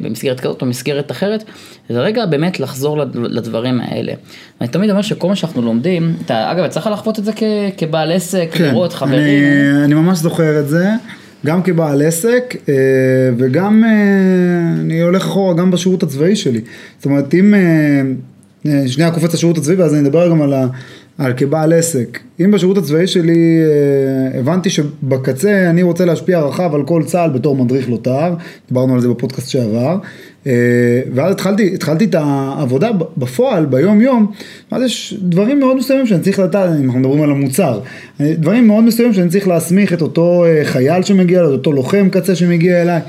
במסגרת 0.02 0.40
כזאת 0.40 0.62
או 0.62 0.66
מסגרת 0.66 1.10
אחרת, 1.10 1.44
זה 1.88 2.00
רגע 2.00 2.26
באמת 2.26 2.60
לחזור 2.60 2.98
לדברים 3.14 3.80
האלה. 3.80 4.12
אני 4.60 4.68
תמיד 4.68 4.90
אומר 4.90 5.02
שכל 5.02 5.28
מה 5.28 5.36
שאנחנו 5.36 5.62
לומדים, 5.62 6.14
אתה 6.24 6.52
אגב, 6.52 6.68
צריך 6.68 6.86
לחוות 6.86 7.18
את 7.18 7.24
זה 7.24 7.32
כבעל 7.76 8.12
עסק, 8.12 8.48
כן, 8.52 8.64
לראות 8.64 8.92
חברים. 8.92 9.44
אני, 9.44 9.84
אני 9.84 9.94
ממש 9.94 10.18
זוכר 10.18 10.60
את 10.60 10.68
זה. 10.68 10.88
גם 11.46 11.62
כבעל 11.62 12.02
עסק 12.02 12.56
אה, 12.68 12.74
וגם 13.38 13.84
אה, 13.84 13.90
אני 14.80 15.00
הולך 15.00 15.22
אחורה 15.22 15.54
גם 15.54 15.70
בשירות 15.70 16.02
הצבאי 16.02 16.36
שלי. 16.36 16.60
זאת 16.96 17.04
אומרת 17.04 17.34
אם 17.34 17.54
שנייה 18.86 19.10
קופץ 19.10 19.34
לשירות 19.34 19.58
הצבאי 19.58 19.76
ואז 19.76 19.94
אני 19.94 20.08
אדבר 20.08 20.30
גם 20.30 20.42
על, 20.42 20.52
ה, 20.52 20.66
על 21.18 21.32
כבעל 21.36 21.72
עסק. 21.72 22.18
אם 22.44 22.50
בשירות 22.50 22.78
הצבאי 22.78 23.06
שלי 23.06 23.58
אה, 23.62 24.38
הבנתי 24.38 24.70
שבקצה 24.70 25.70
אני 25.70 25.82
רוצה 25.82 26.04
להשפיע 26.04 26.40
רחב 26.40 26.74
על 26.74 26.82
כל 26.84 27.02
צה"ל 27.06 27.30
בתור 27.30 27.56
מדריך 27.56 27.88
לוט"ר, 27.88 28.34
דיברנו 28.68 28.94
על 28.94 29.00
זה 29.00 29.08
בפודקאסט 29.08 29.48
שעבר, 29.48 29.98
אה, 30.46 30.52
ואז 31.14 31.32
התחלתי, 31.32 31.74
התחלתי 31.74 32.04
את 32.04 32.14
העבודה 32.14 32.90
בפועל, 33.16 33.66
ביום 33.66 34.00
יום, 34.00 34.32
אז 34.70 34.82
יש 34.82 35.14
דברים 35.22 35.60
מאוד 35.60 35.76
מסוימים 35.76 36.06
שאני 36.06 36.20
צריך 36.20 36.38
לדעת, 36.38 36.70
אם 36.80 36.84
אנחנו 36.84 37.00
מדברים 37.00 37.22
על 37.22 37.30
המוצר, 37.30 37.80
דברים 38.20 38.66
מאוד 38.66 38.84
מסוימים 38.84 39.14
שאני 39.14 39.28
צריך 39.28 39.48
להסמיך 39.48 39.92
את 39.92 40.02
אותו 40.02 40.44
אה, 40.44 40.60
חייל 40.64 41.02
שמגיע, 41.02 41.44
את 41.44 41.50
אותו 41.50 41.72
לוחם 41.72 42.08
קצה 42.10 42.34
שמגיע 42.34 42.82
אליי. 42.82 43.00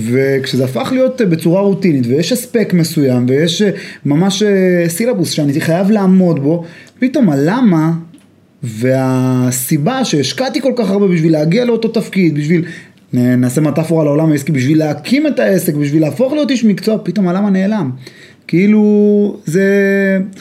וכשזה 0.00 0.64
הפך 0.64 0.88
להיות 0.92 1.20
בצורה 1.22 1.60
רוטינית 1.60 2.06
ויש 2.06 2.32
אספק 2.32 2.70
מסוים 2.74 3.26
ויש 3.28 3.62
ממש 4.06 4.42
סילבוס 4.88 5.30
שאני 5.30 5.60
חייב 5.60 5.90
לעמוד 5.90 6.42
בו, 6.42 6.64
פתאום 6.98 7.30
הלמה 7.30 7.92
והסיבה 8.62 10.04
שהשקעתי 10.04 10.60
כל 10.60 10.72
כך 10.76 10.90
הרבה 10.90 11.08
בשביל 11.08 11.32
להגיע 11.32 11.64
לאותו 11.64 11.88
תפקיד, 11.88 12.34
בשביל, 12.34 12.64
נעשה 13.12 13.60
מטאפורה 13.60 14.04
לעולם 14.04 14.32
העסקי, 14.32 14.52
בשביל 14.52 14.78
להקים 14.78 15.26
את 15.26 15.38
העסק, 15.38 15.74
בשביל 15.74 16.02
להפוך 16.02 16.32
להיות 16.32 16.50
איש 16.50 16.64
מקצוע, 16.64 16.98
פתאום 17.02 17.28
הלמה 17.28 17.50
נעלם. 17.50 17.90
כאילו 18.48 19.36
זה, 19.44 19.64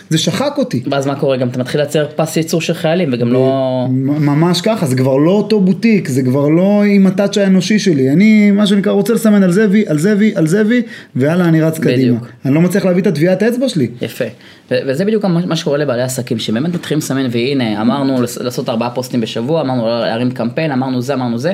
זה 0.09 0.17
שחק 0.17 0.53
אותי. 0.57 0.83
ואז 0.91 1.07
מה 1.07 1.15
קורה? 1.15 1.37
גם 1.37 1.47
אתה 1.47 1.59
מתחיל 1.59 1.81
לייצר 1.81 2.07
פס 2.15 2.37
ייצור 2.37 2.61
של 2.61 2.73
חיילים 2.73 3.09
וגם 3.13 3.33
לא... 3.33 3.85
ממש 3.89 4.61
ככה, 4.61 4.85
זה 4.85 4.95
כבר 4.95 5.17
לא 5.17 5.31
אותו 5.31 5.59
בוטיק, 5.59 6.07
זה 6.07 6.23
כבר 6.23 6.49
לא 6.49 6.83
עם 6.83 7.07
הטאצ' 7.07 7.37
האנושי 7.37 7.79
שלי. 7.79 8.11
אני, 8.11 8.51
מה 8.51 8.67
שנקרא, 8.67 8.91
רוצה 8.91 9.13
לסמן 9.13 9.43
על 9.43 9.51
זה 9.51 9.67
וי, 9.69 9.83
על 9.87 9.97
זה 9.97 10.15
וי, 10.17 10.31
על 10.35 10.47
זה 10.47 10.63
וי, 10.67 10.81
ויאללה, 11.15 11.45
אני 11.45 11.61
רץ 11.61 11.79
קדימה. 11.79 11.97
בדיוק. 11.97 12.27
אני 12.45 12.53
לא 12.53 12.61
מצליח 12.61 12.85
להביא 12.85 13.01
את 13.01 13.07
הטביעת 13.07 13.41
האצבע 13.41 13.69
שלי. 13.69 13.87
יפה. 14.01 14.25
וזה 14.71 15.05
בדיוק 15.05 15.25
מה 15.25 15.55
שקורה 15.55 15.77
לבעלי 15.77 16.01
עסקים, 16.01 16.39
שבאמת 16.39 16.73
מתחילים 16.73 16.99
לסמן, 16.99 17.27
והנה, 17.31 17.81
אמרנו 17.81 18.21
לעשות 18.41 18.69
ארבעה 18.69 18.89
פוסטים 18.89 19.21
בשבוע, 19.21 19.61
אמרנו 19.61 19.87
להרים 19.87 20.31
קמפיין, 20.31 20.71
אמרנו 20.71 21.01
זה, 21.01 21.13
אמרנו 21.13 21.37
זה. 21.37 21.53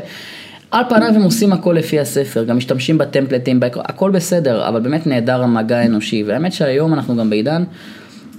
על 0.74 0.84
פניו 0.90 1.10
הם 1.16 1.22
עושים 1.22 1.54
הכל 1.54 1.76
לפי 1.80 2.00
הספר, 2.00 2.44
גם 2.44 2.58
משתמשים 2.58 2.98
בטמפלטים, 2.98 3.60
הכל 3.76 4.12
בסדר, 4.12 4.68
אבל 4.68 4.80
באמת 4.80 5.08
נהדר 5.08 5.44
המגע 5.44 5.78
האנושי. 5.78 6.24
והאמת 6.24 6.54
שהיום 6.54 6.94
אנחנו 6.94 7.16
גם 7.16 7.30
בעידן 7.30 7.64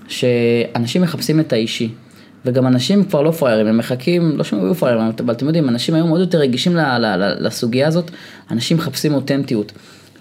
שאנשים 0.09 1.03
מחפשים 1.03 1.41
את 1.41 1.53
האישי. 1.53 1.89
וגם 2.45 2.67
אנשים 2.67 3.05
כבר 3.05 3.23
לא 3.23 3.31
פראיירים, 3.31 3.67
הם 3.67 3.79
מחכים, 3.79 4.37
לא 4.37 4.45
שהם 4.45 4.65
היו 4.65 4.75
פראיירים, 4.75 5.13
אבל 5.25 5.35
אתם 5.35 5.47
יודעים, 5.47 5.69
אנשים 5.69 5.95
היום 5.95 6.11
עוד 6.11 6.21
יותר 6.21 6.39
רגישים 6.39 6.77
לסוגיה 7.41 7.89
הזאת, 7.89 8.11
אנשים 8.51 8.77
מחפשים 8.77 9.15
אותנטיות. 9.15 9.73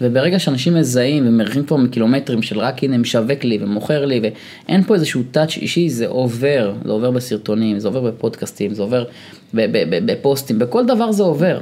וברגע 0.01 0.39
שאנשים 0.39 0.75
מזהים 0.75 1.27
ומריחים 1.27 1.63
כבר 1.65 1.77
מקילומטרים 1.77 2.41
של 2.41 2.59
רק 2.59 2.83
הנה 2.83 2.97
משווק 2.97 3.43
לי 3.43 3.57
ומוכר 3.61 4.05
לי 4.05 4.21
ואין 4.23 4.83
פה 4.83 4.93
איזשהו 4.93 5.23
טאץ' 5.31 5.57
אישי, 5.57 5.89
זה 5.89 6.07
עובר, 6.07 6.73
זה 6.85 6.91
עובר 6.91 7.11
בסרטונים, 7.11 7.79
זה 7.79 7.87
עובר 7.87 8.01
בפודקאסטים, 8.01 8.73
זה 8.73 8.81
עובר 8.81 9.03
בפוסטים, 10.05 10.59
בכל 10.59 10.85
דבר 10.85 11.11
זה 11.11 11.23
עובר. 11.23 11.59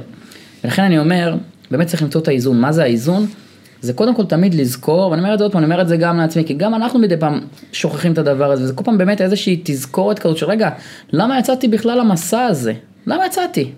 ולכן 0.64 0.82
אני 0.82 0.98
אומר, 0.98 1.36
באמת 1.70 1.86
צריך 1.86 2.02
למצוא 2.02 2.20
את 2.20 2.28
האיזון. 2.28 2.60
מה 2.60 2.72
זה 2.72 2.82
האיזון? 2.82 3.26
זה 3.80 3.92
קודם 3.92 4.14
כל 4.14 4.24
תמיד 4.24 4.54
לזכור, 4.54 5.10
ואני 5.10 5.22
אומר 5.22 5.34
את 5.34 5.38
זה 5.38 5.44
עוד 5.44 5.52
פעם, 5.52 5.58
אני 5.64 5.72
אומר 5.72 5.82
את 5.82 5.88
זה 5.88 5.96
גם 5.96 6.18
לעצמי, 6.18 6.44
כי 6.44 6.54
גם 6.54 6.74
אנחנו 6.74 6.98
מדי 6.98 7.16
פעם 7.16 7.40
שוכחים 7.72 8.12
את 8.12 8.18
הדבר 8.18 8.52
הזה, 8.52 8.64
וזה 8.64 8.72
כל 8.72 8.84
פעם 8.84 8.98
באמת 8.98 9.20
איזושהי 9.20 9.60
תזכורת 9.64 10.18
כזאת 10.18 10.36
של 10.36 10.46
רגע, 10.46 10.70
למה 11.12 11.38
יצאתי 11.38 11.68
בכלל 11.68 11.98
למסע 11.98 12.44
הזה? 12.44 12.72
למה 13.06 13.26
יצאתי? 13.26 13.72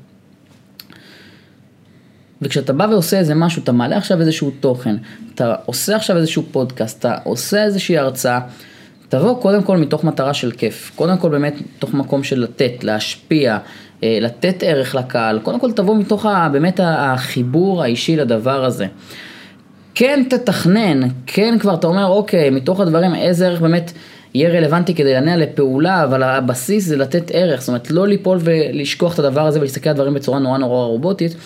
וכשאתה 2.43 2.73
בא 2.73 2.87
ועושה 2.91 3.19
איזה 3.19 3.35
משהו, 3.35 3.63
אתה 3.63 3.73
מעלה 3.73 3.97
עכשיו 3.97 4.21
איזשהו 4.21 4.51
תוכן, 4.61 4.97
אתה 5.35 5.55
עושה 5.67 5.97
עכשיו 5.97 6.17
איזשהו 6.17 6.43
פודקאסט, 6.53 6.99
אתה 6.99 7.17
עושה 7.25 7.65
איזושהי 7.65 7.99
הרצאה, 7.99 8.41
תבוא 9.09 9.43
קודם 9.43 9.63
כל 9.63 9.77
מתוך 9.77 10.05
מטרה 10.05 10.35
של 10.35 10.51
כיף, 10.51 10.93
קודם 10.95 11.19
כל 11.19 11.29
באמת 11.29 11.55
מתוך 11.61 11.95
מקום 11.95 12.25
של 12.25 12.41
לתת, 12.41 12.85
להשפיע, 12.85 13.59
לתת 14.21 14.63
ערך 14.63 14.95
לקהל, 14.95 15.39
קודם 15.39 15.61
כל 15.61 15.73
תבוא 15.73 15.97
מתוך 15.97 16.27
באמת 16.53 16.81
החיבור 16.83 17.83
האישי 17.83 18.17
לדבר 18.17 18.65
הזה. 18.65 18.87
כן 19.95 20.23
תתכנן, 20.31 21.01
כן 21.27 21.59
כבר 21.61 21.75
אתה 21.75 21.87
אומר 21.87 22.07
אוקיי, 22.07 22.51
מתוך 22.51 22.81
הדברים 22.81 23.15
איזה 23.15 23.47
ערך 23.47 23.61
באמת 23.61 23.93
יהיה 24.35 24.51
רלוונטי 24.51 24.95
כדי 24.95 25.13
להניע 25.13 25.37
לפעולה, 25.37 26.05
אבל 26.05 26.23
הבסיס 26.23 26.85
זה 26.85 26.97
לתת 26.97 27.31
ערך, 27.35 27.61
זאת 27.61 27.69
אומרת 27.69 27.91
לא 27.91 28.09
ליפול 28.09 28.39
ולשכוח 28.41 29.15
את 29.15 29.19
הדבר 29.19 29.47
הזה 29.47 29.59
ולהסתכל 29.59 29.91
על 29.91 29.97
דברים 29.97 30.15
בצורה 30.15 30.39
נורא 30.39 30.59
נורא 30.59 30.87
רובוטית, 30.87 31.37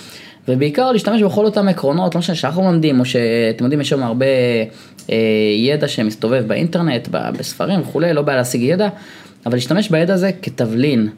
ובעיקר 0.48 0.92
להשתמש 0.92 1.22
בכל 1.22 1.44
אותם 1.44 1.68
עקרונות, 1.68 2.14
לא 2.14 2.18
משנה 2.18 2.36
שאנחנו 2.36 2.62
לומדים, 2.62 3.00
או 3.00 3.04
שאתם 3.04 3.64
יודעים 3.64 3.80
יש 3.80 3.88
שם 3.88 4.02
הרבה 4.02 4.26
אה, 5.10 5.16
ידע 5.56 5.88
שמסתובב 5.88 6.44
באינטרנט, 6.46 7.08
בספרים 7.08 7.80
וכולי, 7.80 8.12
לא 8.12 8.22
בעיה 8.22 8.38
להשיג 8.38 8.62
ידע, 8.62 8.88
אבל 9.46 9.54
להשתמש 9.54 9.88
בידע 9.88 10.14
הזה 10.14 10.30
כתבלין. 10.42 11.08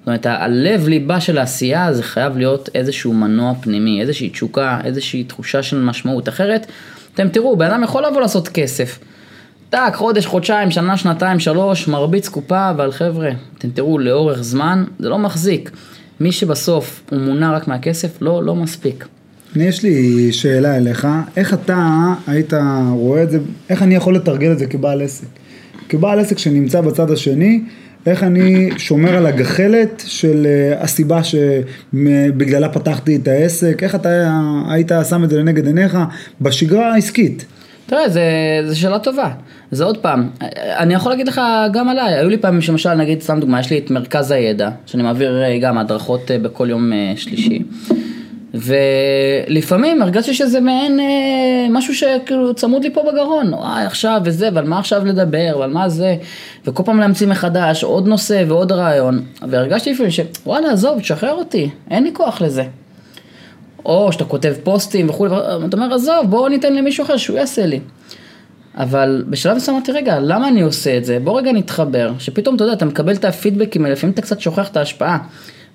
זאת 0.00 0.06
אומרת, 0.06 0.26
הלב 0.26 0.88
ליבה 0.88 1.20
של 1.20 1.38
העשייה 1.38 1.92
זה 1.92 2.02
חייב 2.02 2.36
להיות 2.36 2.68
איזשהו 2.74 3.12
מנוע 3.12 3.54
פנימי, 3.60 4.00
איזושהי 4.00 4.30
תשוקה, 4.30 4.80
איזושהי 4.84 5.24
תחושה 5.24 5.62
של 5.62 5.80
משמעות. 5.80 6.28
אחרת, 6.28 6.66
אתם 7.14 7.28
תראו, 7.28 7.56
בן 7.56 7.66
אדם 7.66 7.82
יכול 7.82 8.06
לבוא 8.06 8.20
לעשות 8.20 8.48
כסף. 8.48 8.98
טאק, 9.70 9.94
חודש, 9.94 10.26
חודשיים, 10.26 10.70
שנה, 10.70 10.96
שנתיים, 10.96 11.40
שלוש, 11.40 11.88
מרביץ 11.88 12.28
קופה, 12.28 12.70
אבל 12.70 12.92
חבר'ה, 12.92 13.30
אתם 13.58 13.70
תראו, 13.70 13.98
לאורך 13.98 14.42
זמן, 14.42 14.84
זה 14.98 15.08
לא 15.08 15.18
מחזיק. 15.18 15.70
מי 16.20 16.32
שבסוף 16.32 17.02
הוא 17.10 17.18
מונע 17.18 17.52
רק 17.52 17.68
מהכסף, 17.68 18.22
לא, 18.22 18.44
לא 18.44 18.54
מספיק. 18.54 19.06
יש 19.56 19.82
לי 19.82 20.32
שאלה 20.32 20.76
אליך, 20.76 21.08
איך 21.36 21.54
אתה 21.54 22.14
היית 22.26 22.52
רואה 22.90 23.22
את 23.22 23.30
זה, 23.30 23.38
איך 23.70 23.82
אני 23.82 23.94
יכול 23.94 24.14
לתרגל 24.14 24.52
את 24.52 24.58
זה 24.58 24.66
כבעל 24.66 25.02
עסק? 25.02 25.26
כבעל 25.88 26.20
עסק 26.20 26.38
שנמצא 26.38 26.80
בצד 26.80 27.10
השני, 27.10 27.62
איך 28.06 28.22
אני 28.22 28.70
שומר 28.78 29.16
על 29.16 29.26
הגחלת 29.26 30.02
של 30.06 30.46
אה, 30.46 30.82
הסיבה 30.82 31.20
שבגללה 31.24 32.68
פתחתי 32.68 33.16
את 33.16 33.28
העסק, 33.28 33.82
איך 33.82 33.94
אתה 33.94 34.30
היית 34.68 34.92
שם 35.08 35.24
את 35.24 35.30
זה 35.30 35.38
לנגד 35.38 35.66
עיניך 35.66 35.98
בשגרה 36.40 36.92
העסקית? 36.92 37.44
תראה, 37.86 38.08
זה 38.08 38.74
שאלה 38.74 38.98
טובה. 38.98 39.30
זה 39.70 39.84
עוד 39.84 39.98
פעם, 39.98 40.28
אני 40.56 40.94
יכול 40.94 41.12
להגיד 41.12 41.28
לך 41.28 41.40
גם 41.72 41.88
עליי, 41.88 42.14
היו 42.14 42.28
לי 42.28 42.38
פעמים 42.38 42.60
שלמשל, 42.60 42.94
נגיד, 42.94 43.20
סתם 43.20 43.40
דוגמה, 43.40 43.60
יש 43.60 43.70
לי 43.70 43.78
את 43.78 43.90
מרכז 43.90 44.30
הידע, 44.30 44.70
שאני 44.86 45.02
מעביר 45.02 45.42
אה, 45.42 45.58
גם 45.58 45.78
הדרכות 45.78 46.30
אה, 46.30 46.38
בכל 46.38 46.70
יום 46.70 46.92
שלישי. 47.16 47.62
ולפעמים 48.54 50.02
הרגשתי 50.02 50.34
שזה 50.34 50.60
מעין 50.60 51.00
אה, 51.00 51.66
משהו 51.70 51.94
שכאילו 51.94 52.54
צמוד 52.54 52.82
לי 52.82 52.94
פה 52.94 53.02
בגרון, 53.12 53.54
וואי 53.54 53.84
עכשיו 53.84 54.20
וזה, 54.24 54.48
ועל 54.54 54.64
מה 54.64 54.78
עכשיו 54.78 55.04
לדבר, 55.04 55.56
ועל 55.60 55.70
מה 55.70 55.88
זה, 55.88 56.16
וכל 56.66 56.82
פעם 56.82 57.00
להמציא 57.00 57.26
מחדש 57.26 57.84
עוד 57.84 58.08
נושא 58.08 58.44
ועוד 58.48 58.72
רעיון, 58.72 59.22
והרגשתי 59.48 59.92
לפעמים 59.92 60.10
שוואלה 60.10 60.72
עזוב, 60.72 61.00
תשחרר 61.00 61.32
אותי, 61.32 61.70
אין 61.90 62.04
לי 62.04 62.10
כוח 62.12 62.42
לזה. 62.42 62.64
או 63.84 64.12
שאתה 64.12 64.24
כותב 64.24 64.54
פוסטים 64.62 65.10
וכולי, 65.10 65.30
ואתה 65.30 65.76
אומר 65.76 65.94
עזוב 65.94 66.26
בואו 66.28 66.48
ניתן 66.48 66.74
למישהו 66.74 67.04
אחר 67.04 67.16
שהוא 67.16 67.38
יעשה 67.38 67.66
לי. 67.66 67.80
אבל 68.74 69.24
בשלב 69.28 69.56
מסוים 69.56 69.76
אמרתי 69.76 69.92
רגע 69.92 70.20
למה 70.20 70.48
אני 70.48 70.60
עושה 70.60 70.96
את 70.96 71.04
זה 71.04 71.18
בוא 71.24 71.38
רגע 71.38 71.52
נתחבר 71.52 72.12
שפתאום 72.18 72.56
אתה 72.56 72.64
יודע 72.64 72.72
אתה 72.72 72.84
מקבל 72.84 73.14
את 73.14 73.24
הפידבקים 73.24 73.84
האלה 73.84 73.92
לפעמים 73.94 74.14
אתה 74.14 74.22
קצת 74.22 74.40
שוכח 74.40 74.68
את 74.68 74.76
ההשפעה. 74.76 75.18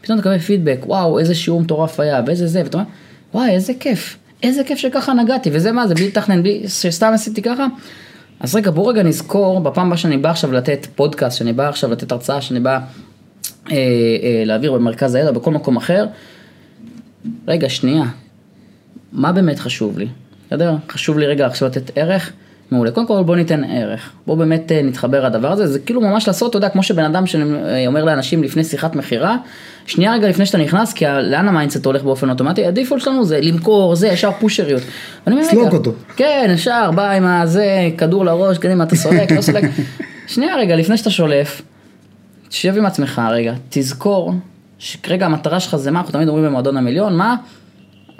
פתאום 0.05 0.19
אתה 0.19 0.29
מקבל 0.29 0.39
פידבק 0.43 0.79
וואו 0.85 1.19
איזה 1.19 1.35
שיעור 1.35 1.61
מטורף 1.61 1.99
היה 1.99 2.21
ואיזה 2.27 2.47
זה 2.47 2.61
ואתה 2.63 2.77
אומר 2.77 2.89
וואי 3.33 3.49
איזה 3.49 3.73
כיף 3.79 4.17
איזה 4.43 4.63
כיף 4.63 4.77
שככה 4.77 5.13
נגעתי 5.13 5.49
וזה 5.53 5.71
מה 5.71 5.87
זה 5.87 5.95
בלי 5.95 6.07
לתכנן 6.07 6.43
בלי 6.43 6.63
שסתם 6.67 7.11
עשיתי 7.13 7.41
ככה. 7.41 7.67
אז 8.39 8.55
רגע 8.55 8.71
בוא 8.71 8.89
רגע 8.89 9.03
נזכור 9.03 9.59
בפעם 9.59 9.85
הבאה 9.85 9.97
שאני 9.97 10.17
בא 10.17 10.29
עכשיו 10.29 10.51
לתת 10.51 10.87
פודקאסט 10.95 11.37
שאני 11.37 11.53
בא 11.53 11.69
עכשיו 11.69 11.91
לתת 11.91 12.11
הרצאה 12.11 12.41
שאני 12.41 12.59
בא 12.59 12.79
אה, 13.71 13.75
אה, 13.75 14.43
להעביר 14.45 14.73
במרכז 14.73 15.15
הידע 15.15 15.31
בכל 15.31 15.51
מקום 15.51 15.77
אחר. 15.77 16.05
רגע, 17.47 17.69
שנייה. 17.69 18.03
מה 19.11 19.31
באמת 19.31 19.59
חשוב 19.59 19.99
לי? 19.99 20.07
בסדר? 20.47 20.75
חשוב 20.89 21.19
לי 21.19 21.25
רגע 21.25 21.45
עכשיו 21.45 21.67
לתת 21.67 21.97
ערך? 21.97 22.31
מעולה. 22.71 22.91
קודם 22.91 23.07
כל 23.07 23.23
בוא 23.23 23.35
ניתן 23.35 23.63
ערך. 23.63 24.11
בוא 24.27 24.35
באמת 24.35 24.71
אה, 24.71 24.81
נתחבר 24.81 25.25
לדבר 25.25 25.51
הזה. 25.51 25.67
זה 25.67 25.79
כאילו 25.79 26.01
ממש 26.01 26.27
לעשות, 26.27 26.49
אתה 26.49 26.57
יודע, 26.57 26.69
כמו 26.69 26.83
שבן 26.83 27.03
אדם 27.03 27.25
שאומר 27.25 28.03
לאנשים 28.05 28.43
לפני 28.43 28.63
שיחת 28.63 28.95
מכירה, 28.95 29.37
שנייה 29.85 30.13
רגע 30.13 30.29
לפני 30.29 30.45
שאתה 30.45 30.57
נכנס, 30.57 30.93
כי 30.93 31.05
לאן 31.05 31.47
ה 31.47 31.52
mindset 31.52 31.85
הולך 31.85 32.03
באופן 32.03 32.29
אוטומטי? 32.29 32.65
ה 32.65 32.70
default 32.70 33.01
שלנו 33.03 33.25
זה 33.25 33.39
למכור, 33.41 33.95
זה 33.95 34.07
ישר 34.07 34.31
פושריות. 34.39 34.81
סלוק 35.43 35.73
אותו. 35.73 35.93
כן, 36.15 36.51
ישר, 36.53 36.91
בא 36.95 37.11
עם 37.11 37.25
הזה, 37.25 37.89
כדור 37.97 38.25
לראש, 38.25 38.57
קדימה, 38.57 38.83
אתה 38.83 38.95
סולק, 38.95 39.31
לא 39.31 39.41
סולק. 39.41 39.63
שנייה 40.27 40.55
רגע, 40.55 40.75
לפני 40.75 40.97
שאתה 40.97 41.09
שולף, 41.09 41.61
תשב 42.49 42.73
עם 42.77 42.85
עצמך 42.85 43.21
רגע, 43.31 43.53
תזכור 43.69 44.33
שכרגע 44.79 45.25
המטרה 45.25 45.59
שלך 45.59 45.75
זה 45.75 45.91
מה, 45.91 45.99
אנחנו 45.99 46.13
תמיד 46.13 46.27
אומרים 46.27 46.45
במועדון 46.45 46.77
המיליון, 46.77 47.17
מה? 47.17 47.35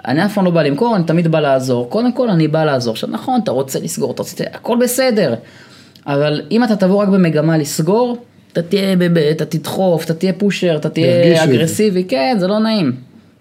אני 0.06 0.24
אף 0.24 0.34
פעם 0.34 0.44
לא 0.44 0.50
בא 0.50 0.62
למכור, 0.62 0.96
אני 0.96 1.04
תמיד 1.04 1.28
בא 1.28 1.40
לעזור. 1.40 1.90
קודם 1.90 2.12
כל 2.12 2.30
אני 2.30 2.48
בא 2.48 2.64
לעזור. 2.64 2.92
עכשיו 2.92 3.10
נכון, 3.12 3.40
אתה 3.44 3.50
רוצה 3.50 3.80
לסגור, 3.80 4.12
אתה 4.12 4.22
רוצה, 4.22 4.44
הכל 4.52 4.76
בסדר. 4.80 5.34
אבל 6.06 6.42
אם 6.50 6.64
אתה 6.64 6.76
תבוא 6.76 7.02
רק 7.02 7.08
במגמה 7.08 7.58
לסגור, 7.58 8.16
אתה 8.52 8.62
תהיה, 8.62 8.96
אתה 9.30 9.44
תדחוף, 9.44 10.04
אתה 10.04 10.14
תהיה 10.14 10.32
פושר, 10.32 10.76
אתה 10.76 10.88
תהיה 10.88 11.32
את 11.32 11.36
זה. 11.36 11.44
אגרסיבי, 11.44 12.04
כן, 12.04 12.36
זה 12.40 12.46
לא 12.46 12.58
נעים. 12.58 12.92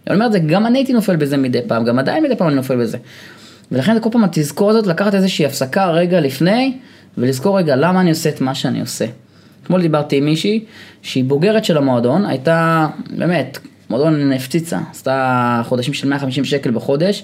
אני 0.08 0.16
אומר 0.16 0.26
את 0.26 0.32
זה, 0.32 0.40
גם 0.40 0.66
אני 0.66 0.80
הייתי 0.80 0.94
נופל 0.94 1.16
בזה 1.16 1.38
מדי 1.38 1.60
פעם, 1.68 1.86
גם 1.86 2.00
עדיין 2.00 2.24
מדי 2.24 2.36
פעם 2.36 2.48
אני 2.48 2.56
נופל 2.56 2.76
בזה. 2.76 2.98
ולכן 3.72 4.00
כל 4.02 4.10
פעם 4.12 4.24
התזכור 4.24 4.70
הזאת, 4.70 4.88
לקחת 4.88 5.16
איזושהי 5.16 5.46
הפסקה 5.46 5.92
רגע 5.92 6.20
לפני, 6.22 6.78
ולזכור 7.18 7.58
רגע 7.58 7.76
למה 7.76 8.02
אני 8.02 8.10
עושה 8.10 8.30
את 8.30 8.42
מה 8.42 8.56
שאני 8.56 8.82
עושה. 8.82 9.06
אתמול 9.64 9.82
דיברתי 9.82 10.18
עם 10.18 10.26
מישהי 10.26 10.66
שהיא 11.02 11.24
בוגרת 11.24 11.66
של 11.66 11.78
המועדון, 11.78 12.26
הייתה 12.26 12.88
באמת, 13.18 13.58
מועדון 13.90 14.32
הפציצה, 14.32 14.80
עשתה 14.92 15.62
חודשים 15.66 15.94
של 15.94 16.08
150 16.08 16.46
שקל 16.46 16.72
בחודש. 16.72 17.24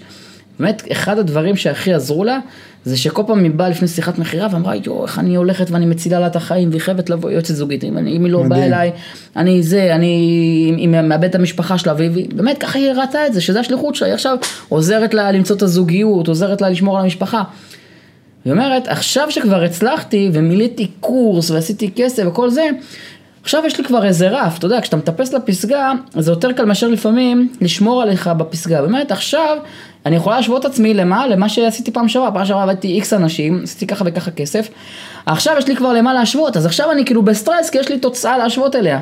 באמת, 0.59 0.83
אחד 0.91 1.19
הדברים 1.19 1.55
שהכי 1.55 1.93
עזרו 1.93 2.23
לה, 2.23 2.39
זה 2.85 2.97
שכל 2.97 3.21
פעם 3.27 3.43
היא 3.43 3.51
באה 3.51 3.69
לפני 3.69 3.87
שיחת 3.87 4.19
מכירה 4.19 4.47
ואמרה, 4.51 4.75
יואו, 4.75 5.05
איך 5.05 5.19
אני 5.19 5.35
הולכת 5.35 5.71
ואני 5.71 5.85
מצילה 5.85 6.19
לה 6.19 6.27
את 6.27 6.35
החיים, 6.35 6.69
והיא 6.69 6.81
חייבת 6.81 7.09
לבוא 7.09 7.31
יועצת 7.31 7.53
זוגית, 7.55 7.83
אם, 7.83 7.97
אם 7.97 8.25
היא 8.25 8.31
לא 8.31 8.43
באה. 8.43 8.65
אליי, 8.65 8.91
אני 9.35 9.63
זה, 9.63 9.95
אני, 9.95 10.05
היא 10.77 10.87
מאבדת 10.87 11.29
את 11.29 11.35
המשפחה 11.35 11.77
שלה, 11.77 11.93
והיא, 11.97 12.09
והיא- 12.13 12.29
באמת 12.35 12.57
ככה 12.57 12.79
היא 12.79 12.91
ראתה 12.91 13.27
את 13.27 13.33
זה, 13.33 13.41
שזה 13.41 13.59
השליחות 13.59 13.95
שלה, 13.95 14.07
היא 14.07 14.13
עכשיו 14.13 14.37
עוזרת 14.69 15.13
לה 15.13 15.31
למצוא 15.31 15.55
את 15.55 15.61
הזוגיות, 15.61 16.27
עוזרת 16.27 16.61
לה 16.61 16.69
לשמור 16.69 16.97
על 16.97 17.03
המשפחה. 17.03 17.43
היא 18.45 18.53
אומרת, 18.53 18.87
עכשיו 18.87 19.31
שכבר 19.31 19.63
הצלחתי 19.63 20.29
ומילאתי 20.33 20.87
קורס 20.99 21.51
ועשיתי 21.51 21.91
כסף 21.95 22.23
וכל 22.27 22.49
זה, 22.49 22.69
עכשיו 23.43 23.65
יש 23.65 23.77
לי 23.77 23.83
כבר 23.83 24.05
איזה 24.05 24.29
רף, 24.29 24.57
אתה 24.57 24.65
יודע, 24.65 24.81
כשאתה 24.81 24.97
מטפס 24.97 25.33
לפסגה, 25.33 25.91
זה 26.13 26.31
יותר 26.31 26.51
קל 26.51 26.65
מאשר 26.65 26.87
לפעמים 26.87 27.49
לשמור 27.61 28.01
עליך 28.01 28.27
בפסגה. 28.27 28.81
באמת, 28.81 29.11
עכשיו 29.11 29.57
אני 30.05 30.15
יכולה 30.15 30.35
להשוות 30.35 30.65
את 30.65 30.71
עצמי 30.71 30.93
למה? 30.93 31.27
למה 31.27 31.49
שעשיתי 31.49 31.91
פעם 31.91 32.07
שעברה. 32.07 32.31
פעם 32.31 32.45
שעברה 32.45 32.63
עבדתי 32.63 32.87
איקס 32.87 33.13
אנשים, 33.13 33.59
עשיתי 33.63 33.87
ככה 33.87 34.05
וככה 34.07 34.31
כסף. 34.31 34.69
עכשיו 35.25 35.55
יש 35.57 35.67
לי 35.67 35.75
כבר 35.75 35.93
למה 35.93 36.13
להשוות, 36.13 36.57
אז 36.57 36.65
עכשיו 36.65 36.91
אני 36.91 37.05
כאילו 37.05 37.21
בסטרס, 37.21 37.69
כי 37.69 37.77
יש 37.77 37.89
לי 37.89 37.99
תוצאה 37.99 38.37
להשוות 38.37 38.75
אליה. 38.75 38.99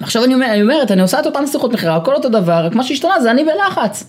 עכשיו 0.00 0.24
אני, 0.24 0.34
אומר, 0.34 0.46
אני 0.46 0.62
אומרת, 0.62 0.90
אני 0.90 1.02
עושה 1.02 1.20
את 1.20 1.26
אותן 1.26 1.46
שיחות 1.46 1.72
מכירה, 1.72 1.96
הכל 1.96 2.14
אותו 2.14 2.28
דבר, 2.28 2.64
רק 2.64 2.74
מה 2.74 2.82
שהשתנה 2.82 3.20
זה 3.20 3.30
אני 3.30 3.44
בלחץ. 3.44 4.04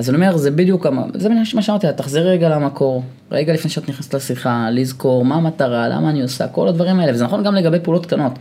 אז 0.00 0.10
אני 0.10 0.16
אומר, 0.16 0.36
זה 0.36 0.50
בדיוק, 0.50 0.86
זה 1.14 1.28
מה 1.54 1.62
שאמרתי, 1.62 1.86
לה, 1.86 1.92
תחזרי 1.92 2.22
רגע 2.22 2.48
למקור, 2.48 3.02
רגע 3.32 3.52
לפני 3.52 3.70
שאת 3.70 3.88
נכנסת 3.88 4.14
לשיחה, 4.14 4.68
לזכור 4.72 5.24
מה 5.24 5.34
המטרה, 5.34 5.88
למה 5.88 6.10
אני 6.10 6.22
עושה, 6.22 6.48
כל 6.48 6.68
הדברים 6.68 7.00
האלה, 7.00 7.12
וזה 7.12 7.24
נכון 7.24 7.44
גם 7.44 7.54
לגבי 7.54 7.78
פעולות 7.80 8.06
קטנות. 8.06 8.32